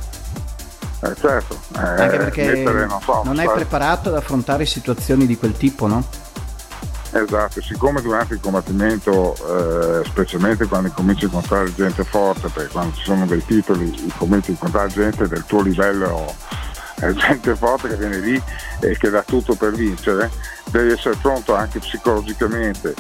[1.05, 5.53] Eh, certo, Anche perché mettere, non, so, non hai preparato ad affrontare situazioni di quel
[5.53, 6.07] tipo, no?
[7.15, 12.97] Esatto, siccome durante il combattimento, eh, specialmente quando cominci a incontrare gente forte, perché quando
[12.97, 16.35] ci sono dei titoli cominci a incontrare gente del tuo livello
[16.95, 18.43] è gente forte che viene lì
[18.81, 20.31] e che dà tutto per vincere,
[20.71, 22.95] devi essere pronto anche psicologicamente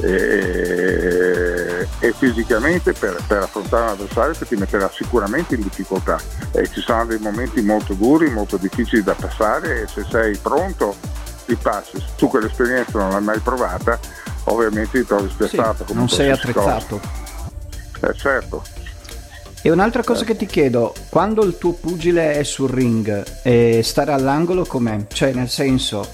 [0.00, 6.18] e, e fisicamente per, per, affrontare un avversario che ti metterà sicuramente in difficoltà.
[6.52, 10.94] E ci saranno dei momenti molto duri, molto difficili da passare e se sei pronto
[11.46, 12.02] ti passi.
[12.16, 13.98] Tu quell'esperienza non l'hai mai provata,
[14.44, 15.84] ovviamente ti trovi spiazzato.
[15.86, 17.00] Sì, non sei attrezzato.
[18.00, 18.62] Eh, certo,
[19.66, 24.12] e un'altra cosa che ti chiedo, quando il tuo pugile è sul ring, eh, stare
[24.12, 25.06] all'angolo com'è?
[25.10, 26.06] Cioè nel senso,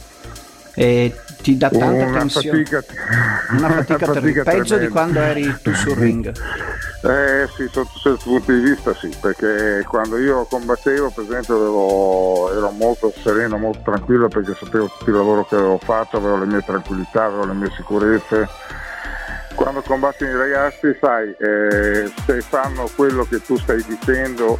[0.74, 2.64] eh, ti dà tanta una tensione?
[2.64, 2.84] Fatica,
[3.56, 6.32] una fatica, una fatica peggio di quando eri tu sul ring?
[7.02, 12.52] Eh sì, sotto certi punti di vista sì, perché quando io combattevo per esempio avevo,
[12.52, 16.46] ero molto sereno, molto tranquillo perché sapevo tutto il lavoro che avevo fatto, avevo le
[16.46, 18.48] mie tranquillità, avevo le mie sicurezze
[19.54, 24.58] quando combatti i ragazzi sai eh, se fanno quello che tu stai dicendo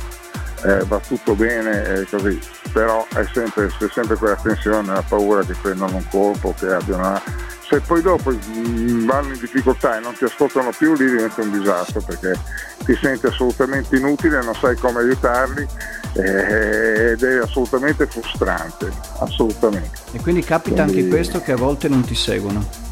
[0.65, 2.39] eh, va tutto bene eh, così
[2.73, 7.09] però è sempre, c'è sempre quella tensione la paura che prendano un colpo che abbiano
[7.09, 7.23] una...
[7.69, 12.01] se poi dopo vanno in difficoltà e non ti ascoltano più lì diventa un disastro
[12.01, 12.39] perché
[12.85, 15.67] ti senti assolutamente inutile non sai come aiutarli
[16.15, 19.99] eh, ed è assolutamente frustrante assolutamente.
[20.13, 21.01] E quindi capita quindi...
[21.01, 22.90] anche questo che a volte non ti seguono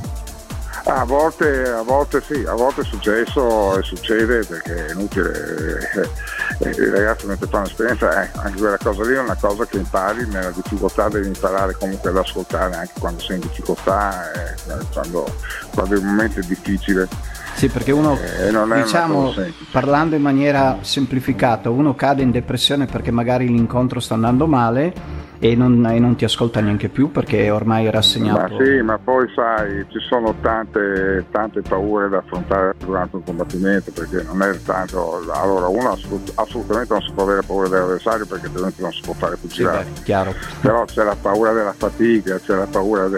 [0.90, 5.80] a volte, a volte sì, a volte è successo e succede perché è inutile.
[5.94, 9.66] Eh, eh, I ragazzi mentre fanno esperienza, eh, anche quella cosa lì è una cosa
[9.66, 14.54] che impari nella difficoltà, devi imparare comunque ad ascoltare anche quando sei in difficoltà, eh,
[14.92, 15.26] quando,
[15.74, 17.36] quando il momento è difficile.
[17.58, 19.34] Sì, perché uno, eh, diciamo,
[19.72, 25.56] parlando in maniera semplificata, uno cade in depressione perché magari l'incontro sta andando male e
[25.56, 28.54] non, e non, ti ascolta neanche più perché ormai è rassegnato.
[28.54, 33.90] Ma sì, ma poi sai, ci sono tante, tante paure da affrontare durante un combattimento
[33.90, 35.20] perché non è tanto.
[35.32, 35.98] Allora, uno
[36.36, 39.84] assolutamente non si può avere paura dell'avversario perché altrimenti non si può fare fucilare.
[39.94, 40.32] Sì, chiaro.
[40.60, 43.08] Però c'è la paura della fatica, c'è la paura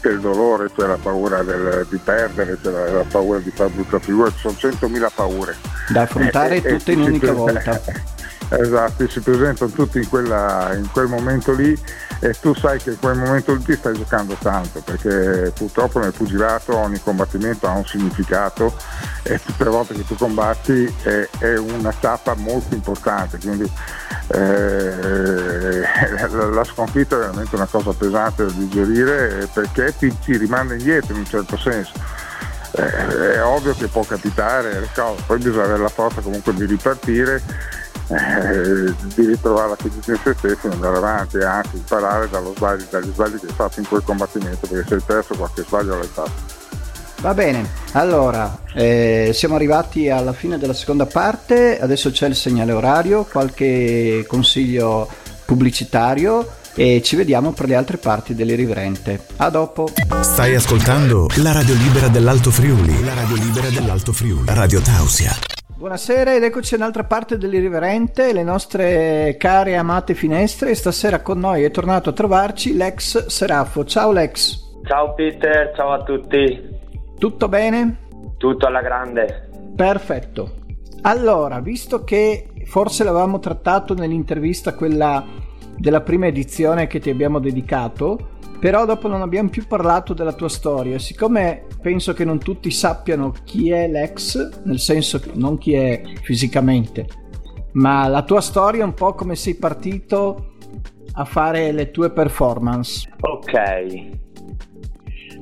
[0.00, 3.70] del, del dolore, c'è la paura del, di perdere, c'è la, la, paura di fare
[3.70, 5.56] brutta figura, ci sono 100.000 paure.
[5.88, 7.80] Da affrontare e, tutte e, in un'unica volta.
[8.52, 11.78] Esatto, si presentano tutti in, quella, in, quel momento lì
[12.18, 16.12] e tu sai che in quel momento lì ti stai giocando tanto perché purtroppo nel
[16.12, 18.74] pugilato ogni combattimento ha un significato
[19.22, 23.70] e tutte le volte che tu combatti è, è una tappa molto importante, quindi
[24.32, 25.80] eh,
[26.50, 31.20] la sconfitta è veramente una cosa pesante da digerire perché ti, ti rimanda indietro in
[31.20, 31.92] un certo senso.
[32.72, 34.88] Eh, è ovvio che può capitare,
[35.26, 37.42] poi bisogna avere la forza comunque di ripartire
[38.10, 42.84] eh, di ritrovare la fiducia in se stesso e andare avanti e anzi imparare sbagli,
[42.90, 46.08] dagli sbagli che hai fatto in quel combattimento perché se hai perso qualche sbaglio l'hai
[46.12, 46.58] fatto.
[47.20, 52.72] Va bene, Allora, eh, siamo arrivati alla fine della seconda parte, adesso c'è il segnale
[52.72, 55.06] orario, qualche consiglio
[55.44, 59.26] pubblicitario e ci vediamo per le altre parti dell'Irivrente.
[59.36, 59.92] A dopo.
[60.20, 65.59] Stai ascoltando la radio libera dell'Alto Friuli, la radio libera dell'Alto Friuli, Radio Tausia.
[65.80, 70.74] Buonasera ed eccoci un'altra parte dell'Iriverente, le nostre care e amate finestre.
[70.74, 73.86] Stasera con noi è tornato a trovarci l'ex Serafo.
[73.86, 74.82] Ciao Lex.
[74.84, 76.68] Ciao Peter, ciao a tutti.
[77.16, 77.96] Tutto bene?
[78.36, 79.48] Tutto alla grande.
[79.74, 80.56] Perfetto.
[81.00, 85.24] Allora, visto che forse l'avevamo trattato nell'intervista quella
[85.78, 90.50] della prima edizione che ti abbiamo dedicato, però dopo non abbiamo più parlato della tua
[90.50, 90.98] storia.
[90.98, 97.06] Siccome penso che non tutti sappiano chi è l'ex, nel senso non chi è fisicamente,
[97.72, 100.56] ma la tua storia è un po' come sei partito
[101.14, 103.08] a fare le tue performance.
[103.20, 104.18] Ok.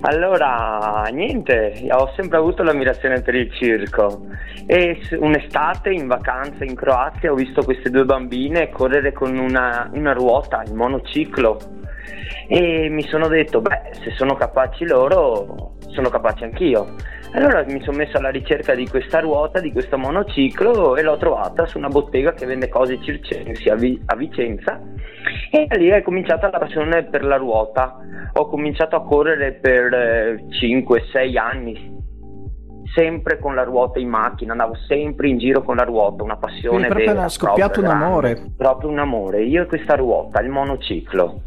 [0.02, 4.26] Allora, niente, ho sempre avuto l'ammirazione per il circo
[4.64, 10.12] e un'estate in vacanza in Croazia ho visto queste due bambine correre con una, una
[10.12, 11.77] ruota, il monociclo
[12.48, 16.94] e mi sono detto, beh, se sono capaci loro, sono capace anch'io.
[17.32, 21.66] Allora mi sono messo alla ricerca di questa ruota, di questo monociclo e l'ho trovata
[21.66, 24.80] su una bottega che vende cose circensi a, Vi- a Vicenza
[25.50, 27.98] e da lì è cominciata la passione per la ruota.
[28.32, 31.96] Ho cominciato a correre per eh, 5-6 anni,
[32.94, 36.86] sempre con la ruota in macchina, andavo sempre in giro con la ruota, una passione
[36.86, 37.24] Quindi proprio vera.
[37.26, 38.04] è scoppiato proprio un grande.
[38.06, 38.52] amore.
[38.56, 41.42] Proprio un amore, io e questa ruota, il monociclo.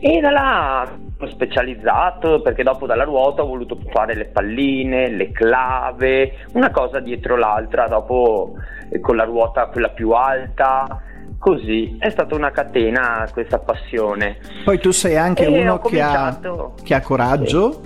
[0.00, 5.30] E da là ho specializzato perché dopo dalla ruota ho voluto fare le palline, le
[5.30, 8.54] clave, una cosa dietro l'altra, dopo
[8.90, 11.00] eh, con la ruota quella più alta,
[11.38, 14.38] così è stata una catena questa passione.
[14.64, 16.38] Poi tu sei anche E uno che ha,
[16.82, 17.80] che ha coraggio,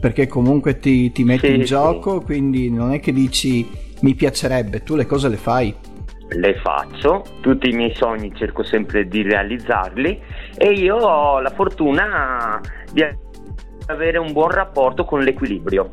[0.00, 1.66] perché comunque ti, ti metti Sì, in sì.
[1.66, 3.68] gioco, quindi non è che dici
[4.02, 5.74] mi piacerebbe, tu le cose le fai.
[6.30, 10.20] Le faccio, tutti i miei sogni cerco sempre di realizzarli
[10.56, 12.60] e io ho la fortuna
[12.92, 13.04] di
[13.86, 15.88] avere un buon rapporto con l'equilibrio.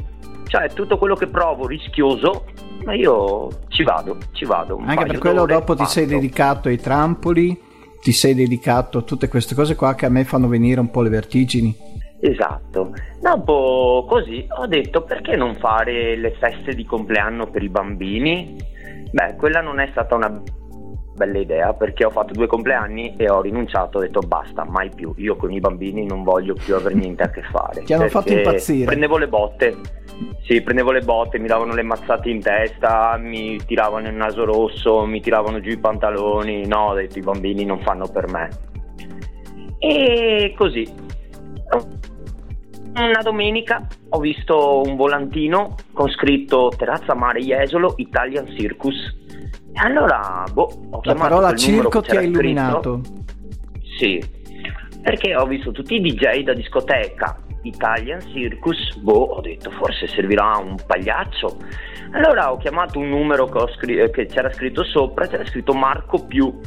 [0.47, 2.45] Cioè tutto quello che provo rischioso,
[2.83, 4.79] ma io ci vado, ci vado.
[4.85, 7.59] Anche per quello dopo ti sei dedicato ai trampoli,
[8.01, 11.01] ti sei dedicato a tutte queste cose qua che a me fanno venire un po'
[11.01, 11.75] le vertigini.
[12.19, 12.93] Esatto.
[13.21, 18.73] Dopo così ho detto perché non fare le feste di compleanno per i bambini?
[19.11, 20.41] Beh, quella non è stata una
[21.15, 25.13] bella idea perché ho fatto due compleanni e ho rinunciato, ho detto basta, mai più.
[25.17, 27.83] Io con i bambini non voglio più avere niente a che fare.
[27.83, 28.85] Ti hanno fatto impazzire.
[28.85, 29.75] Prendevo le botte.
[30.43, 35.05] Sì, prendevo le botte, mi davano le mazzate in testa, mi tiravano il naso rosso,
[35.05, 36.67] mi tiravano giù i pantaloni.
[36.67, 38.49] No, ho detto i bambini non fanno per me.
[39.79, 40.87] E così.
[42.97, 48.95] Una domenica ho visto un volantino con scritto Terrazza Mare Jesolo Italian Circus.
[49.73, 52.39] E allora, boh, ho La chiamato parola quel numero circo ti ha scritto.
[52.39, 53.01] illuminato.
[53.99, 54.23] Sì,
[55.01, 60.55] perché ho visto tutti i DJ da discoteca Italian Circus, boh, ho detto forse servirà
[60.57, 61.57] un pagliaccio.
[62.13, 66.57] Allora ho chiamato un numero che, scri- che c'era scritto sopra, c'era scritto Marco più.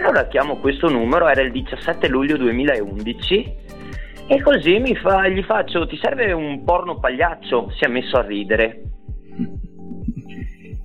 [0.00, 3.76] Allora chiamo questo numero, era il 17 luglio 2011
[4.28, 7.70] e così fa- gli faccio, ti serve un porno pagliaccio?
[7.70, 8.82] Si è messo a ridere.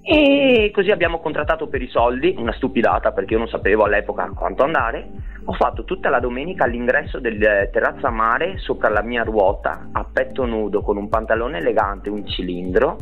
[0.02, 4.64] E così abbiamo contrattato per i soldi, una stupidata perché io non sapevo all'epoca quanto
[4.64, 5.10] andare.
[5.46, 10.06] Ho fatto tutta la domenica all'ingresso del eh, terrazza mare sopra la mia ruota a
[10.06, 12.98] petto nudo con un pantalone elegante, un cilindro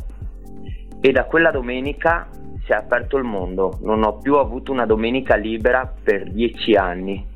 [1.02, 2.28] e da quella domenica
[2.64, 3.78] si è aperto il mondo.
[3.82, 7.31] Non ho più avuto una domenica libera per dieci anni.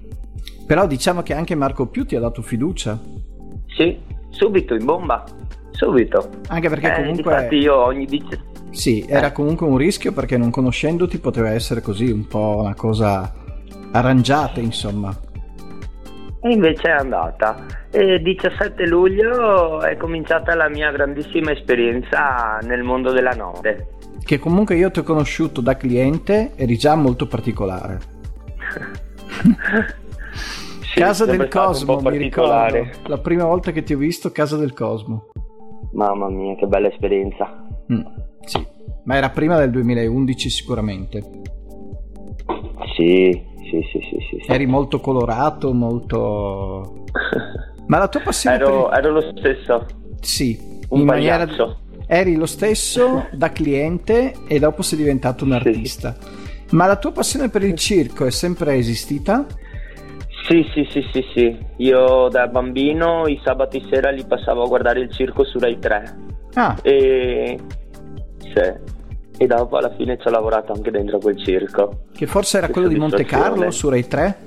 [0.66, 3.00] Però diciamo che anche Marco Più ti ha dato fiducia.
[3.68, 4.00] Sì,
[4.30, 5.24] subito in bomba,
[5.72, 6.30] subito.
[6.48, 7.24] Anche perché Eh, comunque...
[7.36, 8.40] difatti io ogni dieci...
[8.72, 9.32] Sì, era Eh.
[9.32, 13.34] comunque un rischio perché non conoscendoti poteva essere così un po' una cosa
[13.92, 15.16] arrangiata, insomma.
[16.42, 17.66] E invece è andata.
[17.92, 23.88] E 17 luglio è cominciata la mia grandissima esperienza nel mondo della notte.
[24.24, 28.00] Che comunque io ti ho conosciuto da cliente, eri già molto particolare.
[30.96, 32.88] Sì, Casa del Cosmo, mi ricordo.
[33.08, 35.28] La prima volta che ti ho visto, Casa del Cosmo.
[35.92, 37.68] Mamma mia, che bella esperienza.
[37.92, 38.00] Mm,
[38.46, 38.66] sì,
[39.04, 41.22] ma era prima del 2011 sicuramente.
[42.96, 43.30] Sì,
[43.70, 44.40] sì, sì, sì, sì.
[44.42, 44.50] sì.
[44.52, 47.04] Eri molto colorato, molto...
[47.88, 49.86] Ma la tua passione ero, per ero lo stesso.
[50.22, 50.58] Sì,
[50.90, 51.46] un in maniera...
[52.08, 55.58] Eri lo stesso da cliente e dopo sei diventato un Sì.
[55.58, 56.16] artista.
[56.72, 59.46] Ma la tua passione per il circo è sempre esistita?
[60.48, 61.58] Sì, sì, sì, sì, sì.
[61.78, 66.18] Io da bambino i sabati sera li passavo a guardare il circo su Rai 3.
[66.54, 66.78] Ah.
[66.84, 67.60] E,
[68.40, 68.74] sì.
[69.38, 72.06] e dopo alla fine ci ho lavorato anche dentro quel circo.
[72.14, 74.38] Che forse era quello di Monte Carlo su Rai 3?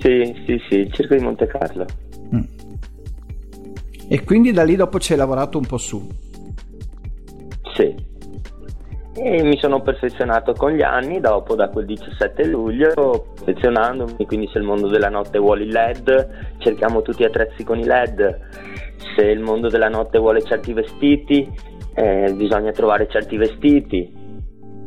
[0.00, 1.84] Sì, sì, sì, il circo di Monte Carlo.
[2.32, 2.40] Mm.
[4.08, 6.06] E quindi da lì dopo ci hai lavorato un po' su?
[7.74, 8.14] Sì.
[9.18, 14.58] E mi sono perfezionato con gli anni, dopo da quel 17 luglio, perfezionandomi, quindi se
[14.58, 18.38] il mondo della notte vuole il LED, cerchiamo tutti attrezzi con i LED,
[19.16, 21.50] se il mondo della notte vuole certi vestiti,
[21.94, 24.24] eh, bisogna trovare certi vestiti.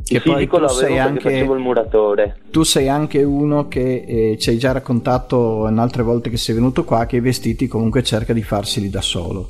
[0.03, 2.37] Che il lo avevo perché anche, facevo il muratore.
[2.51, 6.55] Tu sei anche uno che eh, ci hai già raccontato in altre volte che sei
[6.55, 9.49] venuto qua che i vestiti comunque cerca di farseli da solo.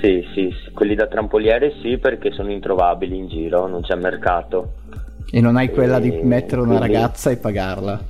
[0.00, 4.74] Sì, sì, quelli da trampoliere sì perché sono introvabili in giro, non c'è mercato.
[5.30, 6.00] E non hai quella e...
[6.02, 6.92] di mettere una quindi...
[6.92, 8.00] ragazza e pagarla?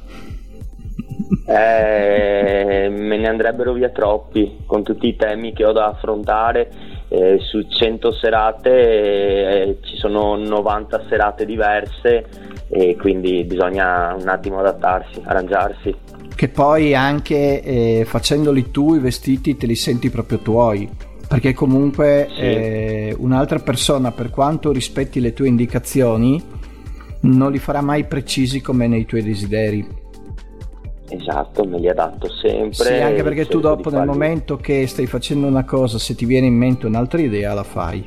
[1.47, 6.69] Eh, me ne andrebbero via troppi con tutti i temi che ho da affrontare.
[7.09, 12.27] Eh, su 100 serate eh, ci sono 90 serate diverse
[12.69, 15.95] e quindi bisogna un attimo adattarsi, arrangiarsi.
[16.35, 22.29] Che poi anche eh, facendoli tu i vestiti te li senti proprio tuoi perché comunque
[22.31, 22.41] sì.
[22.41, 26.43] eh, un'altra persona per quanto rispetti le tue indicazioni
[27.21, 30.05] non li farà mai precisi come nei tuoi desideri.
[31.09, 35.47] Esatto me li adatto sempre sì anche perché tu dopo nel momento che stai facendo
[35.47, 38.07] una cosa se ti viene in mente un'altra idea la fai.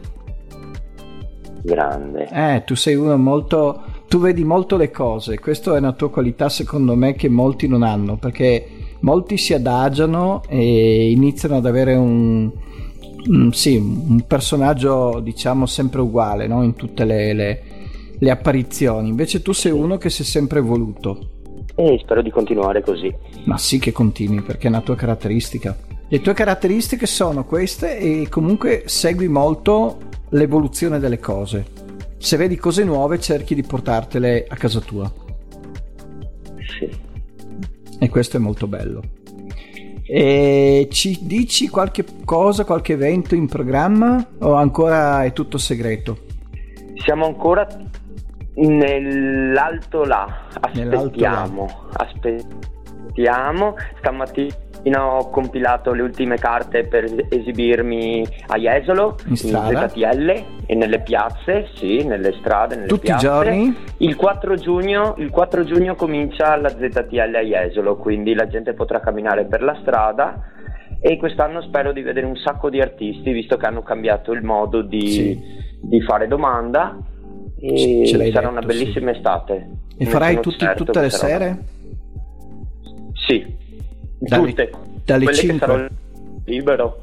[1.62, 2.27] Grande.
[2.32, 5.39] Eh tu sei uno molto tu vedi molto le cose.
[5.39, 8.67] Questa è una tua qualità secondo me che molti non hanno perché
[9.01, 12.51] molti si adagiano e iniziano ad avere un
[13.27, 16.63] mm, sì, un personaggio diciamo sempre uguale no?
[16.63, 17.62] in tutte le, le,
[18.17, 19.10] le, apparizioni.
[19.10, 21.38] Invece tu sei uno che si è sempre evoluto.
[21.75, 23.13] E spero di continuare così.
[23.45, 25.77] Ma sì che continui perché è una tua caratteristica.
[26.08, 29.97] Le tue caratteristiche sono queste e comunque segui molto
[30.29, 31.65] l'evoluzione delle cose.
[32.17, 35.12] Se vedi cose nuove cerchi di portartele a casa tua.
[36.79, 36.89] Sì.
[37.99, 39.01] E questo è molto bello.
[40.12, 46.26] E ci dici qualche cosa, qualche evento in programma o ancora è tutto segreto?
[46.95, 47.67] Siamo ancora
[48.56, 52.06] nell'alto là, aspettiamo, là.
[52.06, 53.76] aspettiamo.
[54.00, 54.56] Stamattina
[54.95, 61.69] ho compilato le ultime carte per esibirmi a Jesolo, in, in ZTL e nelle piazze,
[61.75, 63.25] sì, nelle strade, nelle Tutti piazze.
[63.25, 63.77] i giorni?
[63.97, 68.99] Il 4, giugno, il 4 giugno comincia la ZTL a Jesolo, quindi la gente potrà
[68.99, 70.41] camminare per la strada
[71.01, 74.81] e quest'anno spero di vedere un sacco di artisti, visto che hanno cambiato il modo
[74.81, 75.41] di, sì.
[75.81, 76.97] di fare domanda
[77.59, 79.17] e sarà detto, una bellissima sì.
[79.17, 79.69] estate.
[79.97, 81.57] E farai tutti, certo tutte le sere?
[83.27, 83.57] Sì,
[84.19, 84.71] dalle, tutte.
[85.05, 85.67] Dalle Quelle 5?
[85.67, 85.86] sarò
[86.45, 86.99] libero.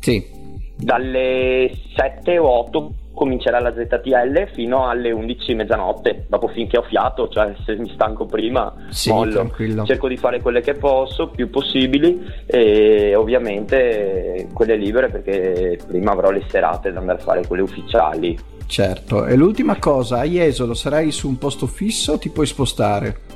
[0.00, 0.38] Sì.
[0.76, 7.28] Dalle 7 o 8 comincerà la ZTL fino alle 11 mezzanotte, dopo finché ho fiato,
[7.28, 9.32] cioè se mi stanco prima sì, mollo.
[9.32, 9.84] Tranquillo.
[9.84, 16.30] Cerco di fare quelle che posso, più possibili e ovviamente quelle libere perché prima avrò
[16.30, 18.38] le serate da andare a fare quelle ufficiali.
[18.66, 23.29] Certo, e l'ultima cosa, a Jesolo sarai su un posto fisso o ti puoi spostare?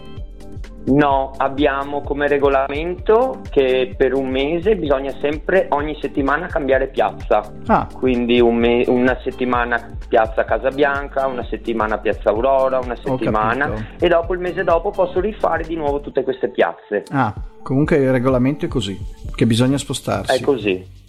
[0.87, 7.43] No, abbiamo come regolamento che per un mese bisogna sempre ogni settimana cambiare piazza.
[7.67, 7.89] Ah.
[7.93, 14.35] Quindi un me- una settimana piazza Casabianca, una settimana piazza Aurora, una settimana e dopo
[14.35, 17.05] il mese dopo posso rifare di nuovo tutte queste piazze.
[17.11, 18.99] Ah, comunque il regolamento è così,
[19.35, 20.39] che bisogna spostarsi.
[20.39, 21.03] È così.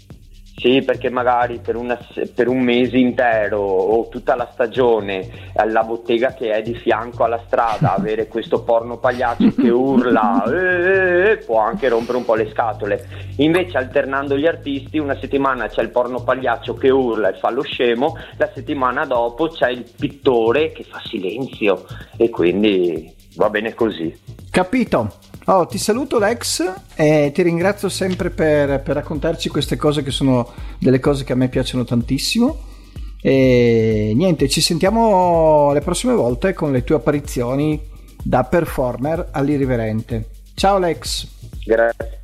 [0.58, 2.00] Sì, perché magari per, una,
[2.34, 7.44] per, un mese intero o tutta la stagione alla bottega che è di fianco alla
[7.46, 12.36] strada avere questo porno pagliaccio che urla eh, eh, eh, può anche rompere un po'
[12.36, 13.06] le scatole.
[13.38, 17.62] Invece alternando gli artisti una settimana c'è il porno pagliaccio che urla e fa lo
[17.62, 24.14] scemo, la settimana dopo c'è il pittore che fa silenzio e quindi va bene così.
[24.50, 25.18] Capito.
[25.48, 26.64] Oh, ti saluto Lex
[26.96, 31.36] e ti ringrazio sempre per, per, raccontarci queste cose che sono delle cose che a
[31.36, 32.74] me piacciono tantissimo.
[33.22, 37.80] E niente, ci sentiamo le prossime volte con le tue apparizioni
[38.24, 40.30] da performer all'irriverente.
[40.56, 41.28] Ciao Lex.
[41.64, 42.22] Grazie.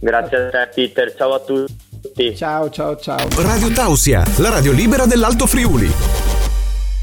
[0.00, 2.36] Grazie a te Peter, ciao a tutti.
[2.36, 3.26] Ciao ciao ciao.
[3.36, 6.27] Radio Tausia, la radio libera dell'Alto Friuli.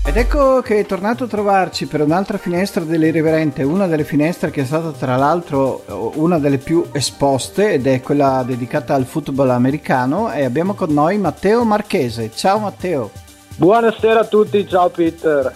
[0.08, 4.62] Ed ecco che è tornato a trovarci per un'altra finestra dell'irriverente, una delle finestre che
[4.62, 10.32] è stata tra l'altro una delle più esposte ed è quella dedicata al football americano
[10.32, 12.30] e abbiamo con noi Matteo Marchese.
[12.34, 13.10] Ciao Matteo.
[13.56, 15.52] Buonasera a tutti, ciao Peter.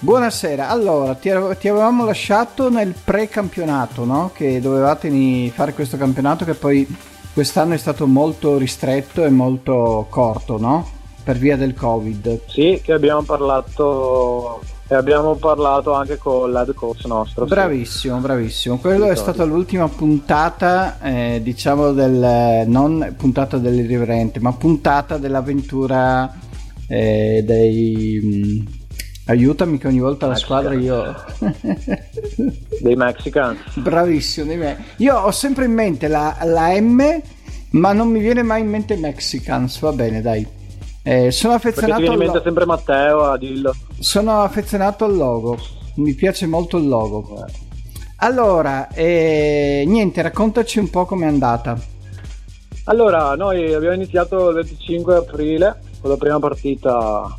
[0.00, 4.32] Buonasera, allora ti, ti avevamo lasciato nel pre-campionato, no?
[4.34, 6.86] Che dovevate fare questo campionato che poi
[7.32, 10.97] quest'anno è stato molto ristretto e molto corto, no?
[11.28, 12.40] Per via del Covid.
[12.46, 17.44] Sì, che abbiamo parlato e abbiamo parlato anche con l'head coach nostro.
[17.44, 18.22] Bravissimo, sì.
[18.22, 18.78] bravissimo.
[18.78, 26.34] Quello è stata l'ultima puntata, eh, diciamo, del non puntata dell'irriverente, ma puntata dell'avventura
[26.86, 28.20] eh, dei.
[28.22, 28.66] Mh, mm,
[29.26, 31.14] aiutami che ogni volta la squadra io.
[32.80, 33.58] dei Mexicans.
[33.74, 37.20] Bravissimo, dei me- io ho sempre in mente la, la M,
[37.72, 39.78] ma non mi viene mai in mente Mexicans.
[39.80, 40.56] Va bene, dai.
[41.08, 43.74] Eh, sono affezionato Perché ti viene sempre Matteo a dirlo.
[43.98, 45.56] Sono affezionato al logo.
[45.94, 47.46] Mi piace molto il logo.
[48.16, 51.78] Allora, eh, niente, raccontaci un po' com'è andata.
[52.84, 57.34] Allora, noi abbiamo iniziato il 25 aprile con la prima partita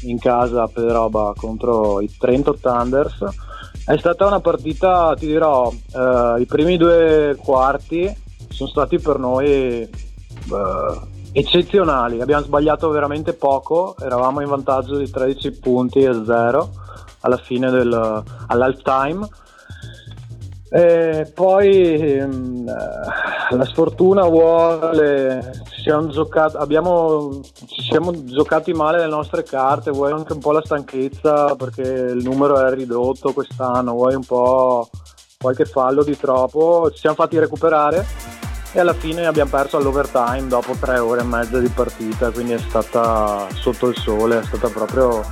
[0.00, 3.24] in casa a Pederoba contro i Trento Thunders.
[3.84, 8.12] È stata una partita, ti dirò, eh, i primi due quarti
[8.48, 9.90] sono stati per noi eh,
[11.38, 16.70] eccezionali, abbiamo sbagliato veramente poco, eravamo in vantaggio di 13 punti e 0
[17.20, 19.28] alla fine del, all'halftime.
[20.70, 22.66] E poi mm,
[23.50, 30.32] la sfortuna vuole, siamo giocato, abbiamo, ci siamo giocati male le nostre carte, vuoi anche
[30.32, 34.88] un po' la stanchezza perché il numero è ridotto quest'anno, vuoi un po'
[35.38, 38.25] qualche fallo di troppo, ci siamo fatti recuperare
[38.76, 42.58] e alla fine abbiamo perso all'overtime dopo tre ore e mezza di partita, quindi è
[42.58, 45.24] stata sotto il sole, è stata proprio...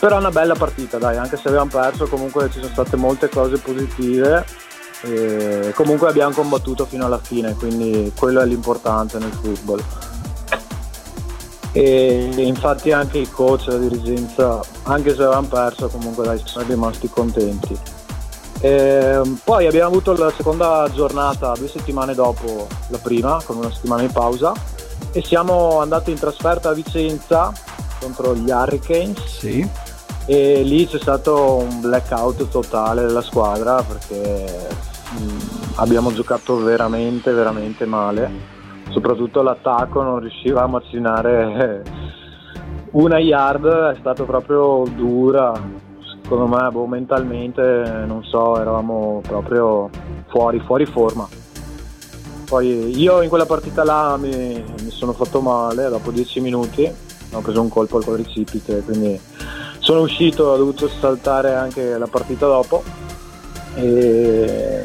[0.00, 3.58] Però una bella partita, dai, anche se abbiamo perso comunque ci sono state molte cose
[3.58, 4.44] positive
[5.02, 9.80] e comunque abbiamo combattuto fino alla fine, quindi quello è l'importante nel football.
[11.70, 17.08] E infatti anche i coach, la dirigenza, anche se avevamo perso, comunque dai, sono rimasti
[17.08, 17.97] contenti.
[18.60, 23.72] E ehm, poi abbiamo avuto la seconda giornata due settimane dopo la prima, con una
[23.72, 24.52] settimana di pausa,
[25.12, 27.52] e siamo andati in trasferta a Vicenza
[28.00, 29.24] contro gli Hurricanes.
[29.24, 29.68] Sì.
[30.26, 34.68] E lì c'è stato un blackout totale della squadra perché
[35.18, 35.38] mm,
[35.76, 38.56] abbiamo giocato veramente, veramente male.
[38.90, 41.82] Soprattutto l'attacco non riusciva a macinare
[42.92, 45.52] una yard, è stato proprio dura
[46.28, 49.88] secondo me boh, mentalmente non so eravamo proprio
[50.26, 51.26] fuori, fuori forma
[52.44, 56.90] poi io in quella partita là mi, mi sono fatto male dopo 10 minuti
[57.32, 59.18] ho preso un colpo al quadricipite quindi
[59.78, 62.82] sono uscito ho dovuto saltare anche la partita dopo
[63.74, 64.84] e,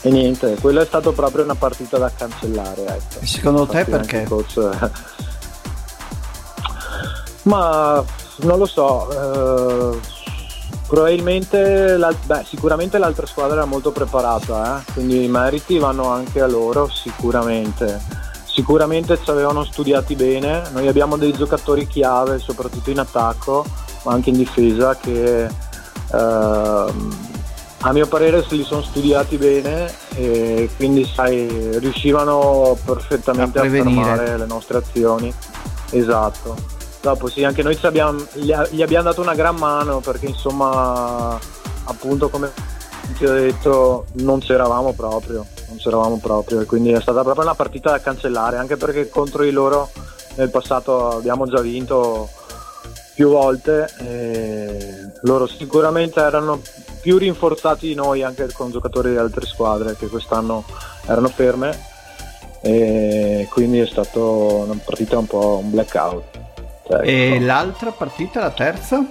[0.00, 3.24] e niente quella è stata proprio una partita da cancellare ecco.
[3.26, 4.24] secondo Infatti te perché?
[4.28, 4.68] Coach,
[7.44, 8.04] ma
[8.42, 10.18] non lo so eh,
[10.90, 14.92] Probabilmente, beh, sicuramente l'altra squadra era molto preparata, eh?
[14.92, 18.00] quindi i meriti vanno anche a loro, sicuramente.
[18.44, 23.64] Sicuramente ci avevano studiati bene, noi abbiamo dei giocatori chiave, soprattutto in attacco,
[24.02, 27.16] ma anche in difesa, che ehm,
[27.82, 33.68] a mio parere se li sono studiati bene e quindi sai, riuscivano perfettamente a, a
[33.68, 35.32] fermare le nostre azioni.
[35.90, 36.79] Esatto.
[37.00, 41.38] Dopo sì, anche noi abbiamo, gli, abbiamo dato una gran mano perché insomma
[41.84, 42.50] appunto come
[43.16, 47.54] ti ho detto non c'eravamo proprio, non c'eravamo proprio e quindi è stata proprio una
[47.54, 49.90] partita da cancellare anche perché contro di loro
[50.36, 52.28] nel passato abbiamo già vinto
[53.14, 56.60] più volte e loro sicuramente erano
[57.00, 60.64] più rinforzati di noi anche con giocatori di altre squadre che quest'anno
[61.06, 61.78] erano ferme
[62.62, 66.49] e quindi è stata una partita un po' un blackout.
[66.90, 67.02] Ecco.
[67.02, 69.06] E l'altra partita, la terza?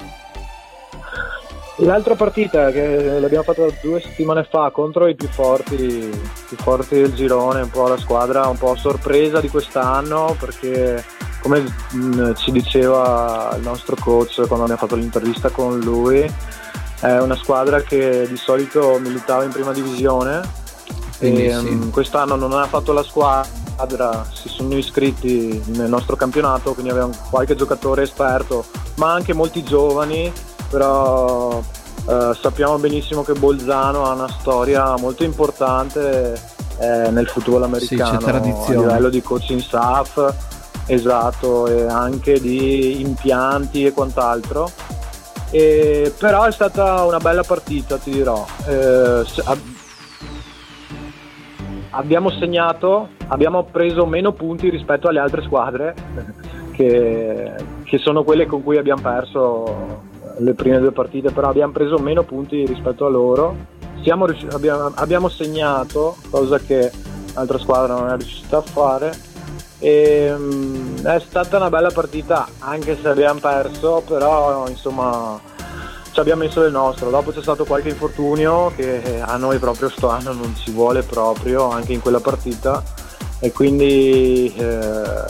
[1.77, 6.11] L'altra partita che l'abbiamo fatta due settimane fa contro i più forti,
[6.47, 11.01] più forti del girone, un po' la squadra un po' sorpresa di quest'anno perché
[11.39, 11.63] come
[11.95, 16.29] mm, ci diceva il nostro coach quando abbiamo fatto l'intervista con lui,
[16.99, 20.41] è una squadra che di solito militava in prima divisione
[21.17, 21.69] Quindi, e sì.
[21.69, 26.91] Mm, quest'anno non ha fatto la squadra squadra si sono iscritti nel nostro campionato, quindi
[26.91, 28.65] abbiamo qualche giocatore esperto,
[28.95, 30.31] ma anche molti giovani,
[30.69, 31.61] però
[32.07, 36.33] eh, sappiamo benissimo che Bolzano ha una storia molto importante
[36.77, 40.33] eh, nel football americano sì, a livello di coaching staff,
[40.85, 44.69] esatto, e anche di impianti e quant'altro.
[45.51, 48.45] E, però è stata una bella partita, ti dirò.
[48.67, 49.23] Eh,
[51.91, 55.95] abbiamo segnato, abbiamo preso meno punti rispetto alle altre squadre
[56.71, 57.51] che,
[57.83, 62.23] che, sono quelle con cui abbiamo perso le prime due partite, però abbiamo preso meno
[62.23, 63.77] punti rispetto a loro.
[64.01, 66.89] Riusciti, abbiamo, abbiamo, segnato, cosa che
[67.33, 69.11] l'altra squadra non è riuscita a fare,
[69.77, 75.39] E, um, è stata una bella partita, anche se abbiamo perso, però insomma
[76.19, 77.09] ci abbiamo messo del nostro.
[77.09, 81.69] Dopo c'è stato qualche infortunio che a noi proprio sto anno non ci vuole proprio,
[81.69, 82.83] anche in quella partita.
[83.39, 85.23] E quindi eh,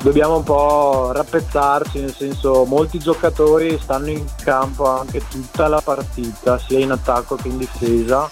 [0.00, 6.56] dobbiamo un po' rappezzarci, nel senso molti giocatori stanno in campo anche tutta la partita,
[6.58, 8.28] sia in attacco che in difesa.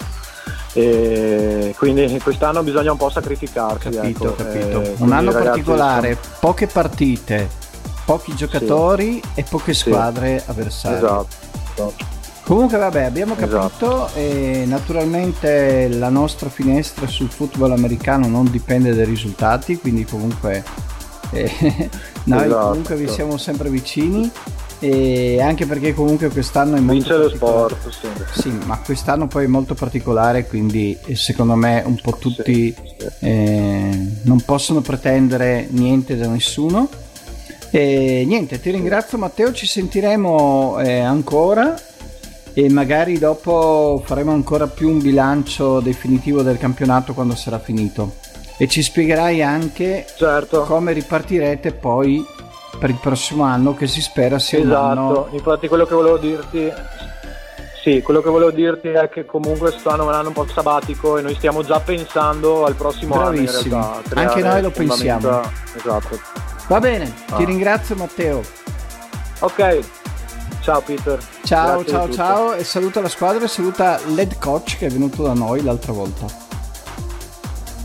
[0.73, 3.89] E quindi quest'anno bisogna un po' sacrificarsi.
[3.89, 4.35] Capito, ecco.
[4.35, 4.81] capito.
[4.81, 7.49] Eh, un anno particolare, poche partite,
[8.05, 9.41] pochi giocatori sì.
[9.41, 10.49] e poche squadre sì.
[10.49, 10.97] avversarie.
[10.97, 11.49] Esatto.
[12.43, 14.09] Comunque vabbè abbiamo capito Esatto.
[14.15, 20.63] e naturalmente la nostra finestra sul football americano non dipende dai risultati, quindi comunque
[21.31, 21.49] eh,
[22.25, 22.67] noi Esatto.
[22.69, 24.29] comunque vi siamo sempre vicini
[24.79, 28.41] e anche perché comunque quest'anno è molto Vince lo sport, sì.
[28.41, 32.75] Sì, ma quest'anno poi è molto particolare, quindi eh, secondo me un po' tutti Sì,
[32.97, 33.07] sì.
[33.19, 36.89] eh, non possono pretendere niente da nessuno.
[37.73, 41.73] E niente, ti ringrazio Matteo, ci sentiremo eh, ancora
[42.53, 48.15] e magari dopo faremo ancora più un bilancio definitivo del campionato quando sarà finito.
[48.57, 50.63] E ci spiegherai anche Certo.
[50.63, 52.23] come ripartirete poi
[52.77, 56.17] per il prossimo anno che si spera sia un anno Esatto, infatti quello che volevo
[56.17, 56.71] dirti
[57.83, 61.21] sì, quello che volevo dirti è che comunque stanno un anno un po' sabbatico e
[61.23, 63.73] noi stiamo già pensando al prossimo Bravissimi.
[63.73, 64.19] anno in realtà.
[64.21, 65.41] Anche noi lo pensiamo.
[65.75, 66.19] Esatto.
[66.71, 67.43] Va bene, ti Ah.
[67.43, 68.41] ringrazio Matteo.
[69.39, 69.79] Ok,
[70.61, 71.19] ciao Peter.
[71.43, 75.21] Ciao, Grazie ciao, ciao e saluta la squadra e saluta l'head coach che è venuto
[75.21, 76.27] da noi l'altra volta.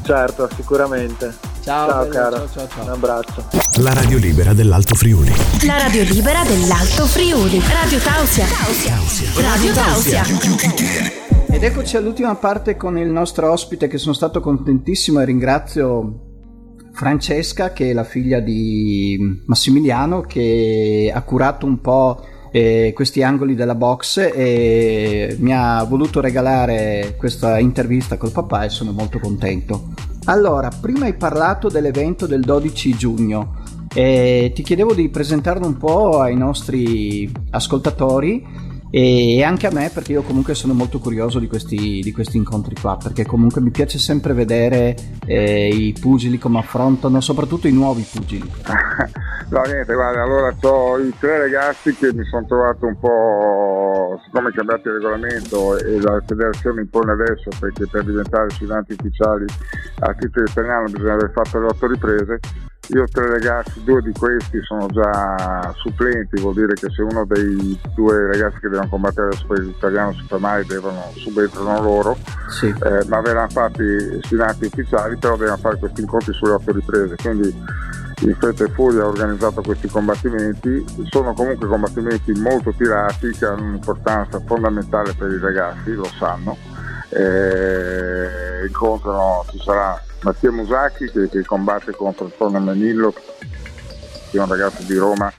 [0.05, 1.34] Certo, sicuramente.
[1.64, 2.37] Ciao, Ciao, bello, cara.
[2.37, 2.84] ciao, ciao, ciao.
[2.84, 3.45] Un abbraccio.
[3.78, 5.32] La radio libera dell'Alto Friuli.
[5.66, 7.61] La radio libera dell'Alto Friuli.
[7.68, 8.47] Radio Tausia.
[9.34, 10.22] Radio Tausia.
[11.49, 16.20] Ed eccoci all'ultima parte con il nostro ospite che sono stato contentissimo e ringrazio
[16.97, 23.55] Francesca che è la figlia di Massimiliano che ha curato un po' eh, questi angoli
[23.55, 29.88] della box e mi ha voluto regalare questa intervista col papà e sono molto contento.
[30.24, 33.62] Allora, prima hai parlato dell'evento del 12 giugno
[33.94, 38.42] e ti chiedevo di presentarlo un po' ai nostri ascoltatori
[38.91, 42.74] e anche a me perché io comunque sono molto curioso di questi, di questi incontri
[42.80, 44.95] qua perché comunque mi piace sempre vedere
[45.26, 48.51] eh, i pugili come affrontano soprattutto i nuovi pugili.
[49.49, 54.49] No, niente, guarda, allora ho i tre ragazzi che mi sono trovato un po', siccome
[54.49, 59.45] è cambiato il regolamento e la federazione impone adesso perché per diventare sfidanti ufficiali
[60.01, 62.41] a titolo italiano bisogna aver fatto le otto riprese,
[62.89, 67.24] io ho tre ragazzi, due di questi sono già supplenti, vuol dire che se uno
[67.24, 72.16] dei due ragazzi che devono combattere adesso per l'italiano si fa male devono subentrano loro
[72.49, 72.66] sì.
[72.66, 77.55] eh, ma verranno fatti sfidanti ufficiali, però devono fare questi incontri sulle otto riprese, quindi
[78.20, 83.62] in fretta e furia ha organizzato questi combattimenti, sono comunque combattimenti molto tirati che hanno
[83.62, 86.57] un'importanza fondamentale per i ragazzi, lo sanno,
[87.11, 94.49] eh, incontrano, ci sarà Mattia Musacchi che, che combatte contro Antonio Menillo, che è un
[94.49, 95.33] ragazzo di Roma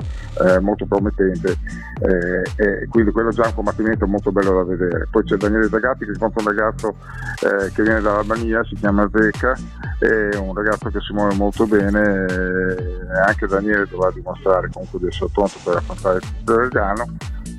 [0.45, 1.57] eh, molto promettente
[1.99, 5.07] eh, e quindi quello è già un combattimento molto bello da vedere.
[5.09, 6.95] Poi c'è Daniele Zagatti che incontra un ragazzo
[7.41, 9.57] eh, che viene dall'Albania, si chiama Zecca,
[9.99, 15.07] è un ragazzo che si muove molto bene e anche Daniele dovrà dimostrare comunque di
[15.07, 17.05] essere pronto per affrontare il italiano.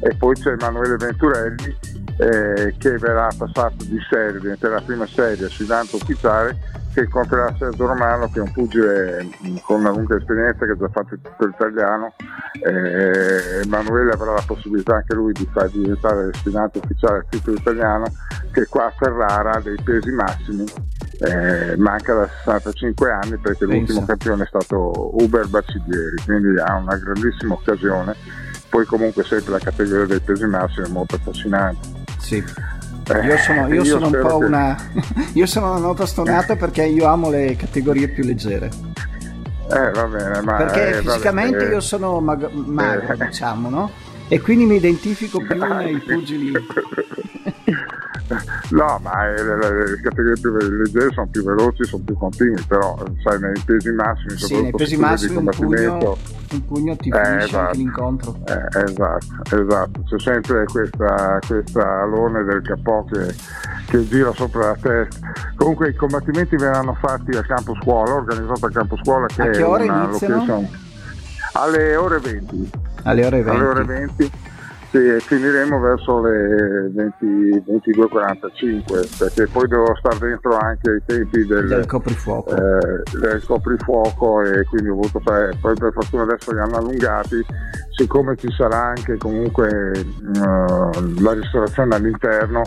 [0.00, 1.76] E poi c'è Emanuele Venturelli
[2.18, 6.56] eh, che verrà passato di serie, diventerà la prima serie sfidante ufficiale
[6.92, 10.76] che incontrerà Sergio Romano che è un pugile mh, con una lunga esperienza che ha
[10.76, 12.14] già fatto il titolo italiano
[12.66, 18.06] eh, Emanuele avrà la possibilità anche lui di far diventare sfidante ufficiale al titolo italiano
[18.50, 20.64] che qua a Ferrara ha dei pesi massimi.
[21.20, 23.74] Eh, manca da 65 anni perché Pensa.
[23.74, 28.14] l'ultimo campione è stato Uber Baciglieri quindi ha una grandissima occasione
[28.68, 31.88] poi comunque sempre la categoria dei pesi massimi è molto affascinante.
[32.18, 32.36] Sì.
[32.36, 34.76] Eh, io sono, io sono un po' che- una
[35.32, 38.70] io sono una nota stonata perché io amo le categorie più leggere.
[39.70, 43.26] Eh, va bene, ma perché eh, fisicamente eh, io sono mag- magro eh.
[43.26, 43.90] diciamo no?
[44.28, 46.52] e quindi mi identifico più nei pugili.
[48.70, 53.40] No, ma eh, le, categorie più leggere sono più veloci, sono più continui, però sai,
[53.40, 56.18] nei pesi massimi, sì, nei soprattutto pesi massimi di un pugno,
[56.54, 57.76] un pugno ti Eh, finisce esatto.
[57.76, 63.34] l'incontro eh, esatto, esatto, c'è sempre questa, questa alone del capò che,
[63.86, 65.30] che gira sopra la testa.
[65.56, 69.62] Comunque i combattimenti verranno fatti a campo scuola, organizzato a campo scuola che A che
[69.62, 70.34] ore iniziano?
[70.36, 70.68] location
[71.54, 72.70] alle ore 20.
[73.04, 74.32] alle ore 20 alle ore 20
[74.90, 77.26] sì, finiremo verso le 20,
[77.66, 82.50] 22.45 perché poi devo stare dentro anche ai tempi del, del coprifuoco.
[82.56, 87.44] Eh, del coprifuoco e quindi ho voluto fare, poi per fortuna adesso li hanno allungati,
[87.98, 92.62] siccome ci sarà anche comunque uh, la ristorazione all'interno,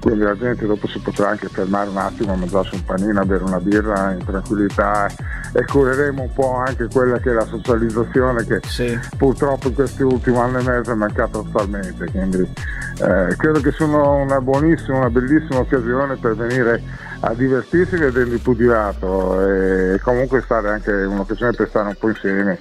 [0.00, 3.24] quindi la gente dopo si potrà anche fermare un attimo a mangiarsi un panino, a
[3.24, 5.08] bere una birra in tranquillità
[5.52, 8.96] e cureremo un po' anche quella che è la socializzazione che sì.
[9.16, 12.08] purtroppo in questi ultimi anni e mezzo è mancata totalmente.
[12.08, 16.80] Quindi eh, credo che sia una buonissima, una bellissima occasione per venire
[17.20, 22.58] a divertirsi vedendo il pugilato e comunque stare anche un'occasione per stare un po' insieme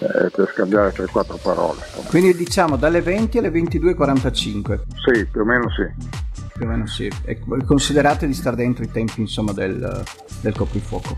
[0.00, 1.80] eh, per scambiare 3-4 parole.
[2.08, 4.80] Quindi diciamo dalle 20 alle 22.45.
[4.96, 5.86] Sì, più o meno sì.
[6.54, 7.10] Più o meno sì.
[7.24, 10.02] E considerate di stare dentro i tempi insomma del,
[10.40, 11.16] del coprifuoco.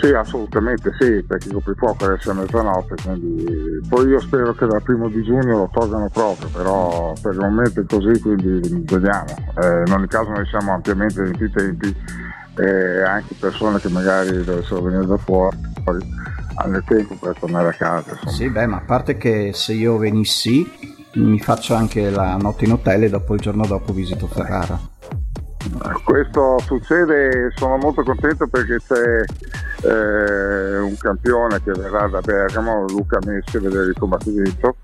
[0.00, 4.82] Sì, assolutamente sì, perché il coprifuoco deve essere mezzanotte, quindi poi io spero che dal
[4.82, 9.34] primo di giugno lo tolgano proprio, però per il momento è così, quindi vediamo.
[9.62, 11.96] Eh, in ogni caso noi siamo ampiamente dentro i tempi
[12.56, 15.56] e anche persone che magari dovessero venire da fuori
[16.54, 18.10] hanno tempo per tornare a casa.
[18.12, 18.30] Insomma.
[18.32, 22.72] Sì, beh, ma a parte che se io venissi mi faccio anche la notte in
[22.72, 24.78] hotel e dopo il giorno dopo visito Ferrara.
[26.04, 29.24] Questo succede sono molto contento perché c'è
[29.86, 34.76] eh, un campione che verrà da Bergamo, Luca Messi, a vedere il combattimento,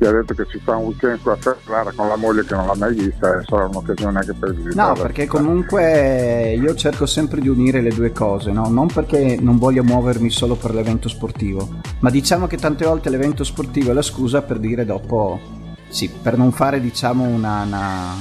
[0.00, 2.66] che ha detto che si fa un weekend a Ferrara con la moglie che non
[2.66, 4.88] l'ha mai vista e sarà un'occasione anche per visitare.
[4.88, 8.70] No, perché comunque io cerco sempre di unire le due cose, no?
[8.70, 13.44] non perché non voglio muovermi solo per l'evento sportivo, ma diciamo che tante volte l'evento
[13.44, 15.38] sportivo è la scusa per dire dopo,
[15.90, 18.14] sì, per non fare diciamo una, una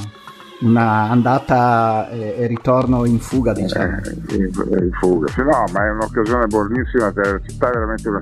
[0.62, 3.98] una andata e, ritorno in fuga diciamo.
[4.04, 4.52] eh, in,
[4.82, 5.32] in, fuga.
[5.32, 8.20] Sì, no ma è un'occasione buonissima la città è veramente una,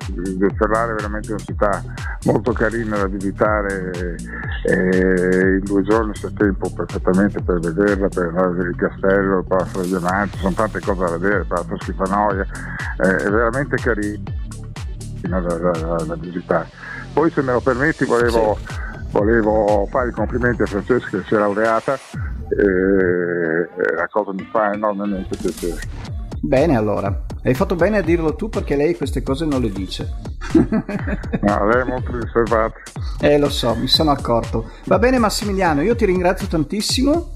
[0.55, 1.83] Ferrara è veramente una città
[2.25, 4.15] molto carina da visitare
[4.63, 9.39] e in due giorni c'è tempo perfettamente per vederla per andare a vedere il castello
[9.39, 12.45] il palazzo degli amanti sono tante cose da vedere il palazzo Schifanoia
[12.97, 14.21] eh, è veramente carina
[15.27, 16.67] da, da, da, da, visitare.
[17.13, 18.67] Poi se me lo permetti volevo sì.
[19.11, 21.97] volevo fare i complimenti a Francesca che si è laureata
[22.49, 25.79] e la cosa mi fa enormemente piacere.
[26.39, 30.13] Bene allora, hai fatto bene a dirlo tu perché lei queste cose non le dice.
[30.53, 32.75] no, lei è molto riservata.
[33.19, 34.69] Eh lo so, mi sono accorto.
[34.85, 37.33] Va bene Massimiliano, io ti ringrazio tantissimo.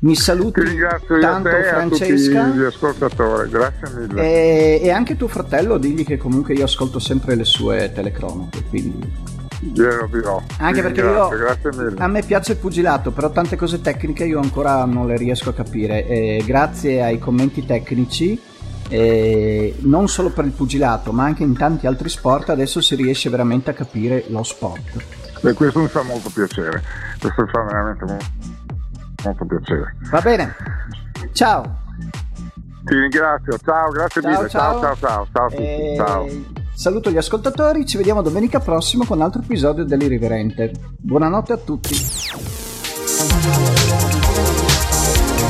[0.00, 2.42] Mi saluti ti ringrazio tanto te, Francesca.
[2.42, 4.22] A tutti gli ascoltatori, grazie mille.
[4.22, 9.12] E, e anche tuo fratello, digli che comunque io ascolto sempre le sue telecronache, quindi
[9.60, 10.40] Glielo dirò.
[10.58, 11.28] Anche perché io,
[11.96, 15.54] a me piace il pugilato, però tante cose tecniche io ancora non le riesco a
[15.54, 16.06] capire.
[16.06, 18.40] E grazie ai commenti tecnici,
[18.88, 23.30] eh, non solo per il pugilato, ma anche in tanti altri sport, adesso si riesce
[23.30, 25.04] veramente a capire lo sport.
[25.42, 26.82] E questo mi fa molto piacere.
[27.18, 28.26] Questo mi fa veramente molto,
[29.24, 29.96] molto piacere.
[30.10, 30.54] Va bene.
[31.32, 31.86] Ciao.
[32.84, 34.48] Ti ringrazio, ciao, grazie ciao, mille.
[34.48, 35.50] Ciao, ciao, ciao, ciao,
[35.96, 36.66] ciao, e...
[36.78, 40.70] Saluto gli ascoltatori, ci vediamo domenica prossima con un altro episodio dell'Irriverente.
[40.96, 41.92] Buonanotte a tutti.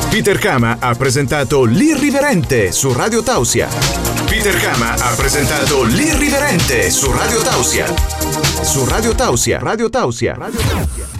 [0.09, 3.67] Peter Kama ha presentato L'Irriverente su Radio Tausia.
[4.25, 7.85] Peter Kama ha presentato L'Irriverente su Radio Tausia.
[8.63, 11.18] Su Radio Tausia, Radio Tausia, Radio Tausia.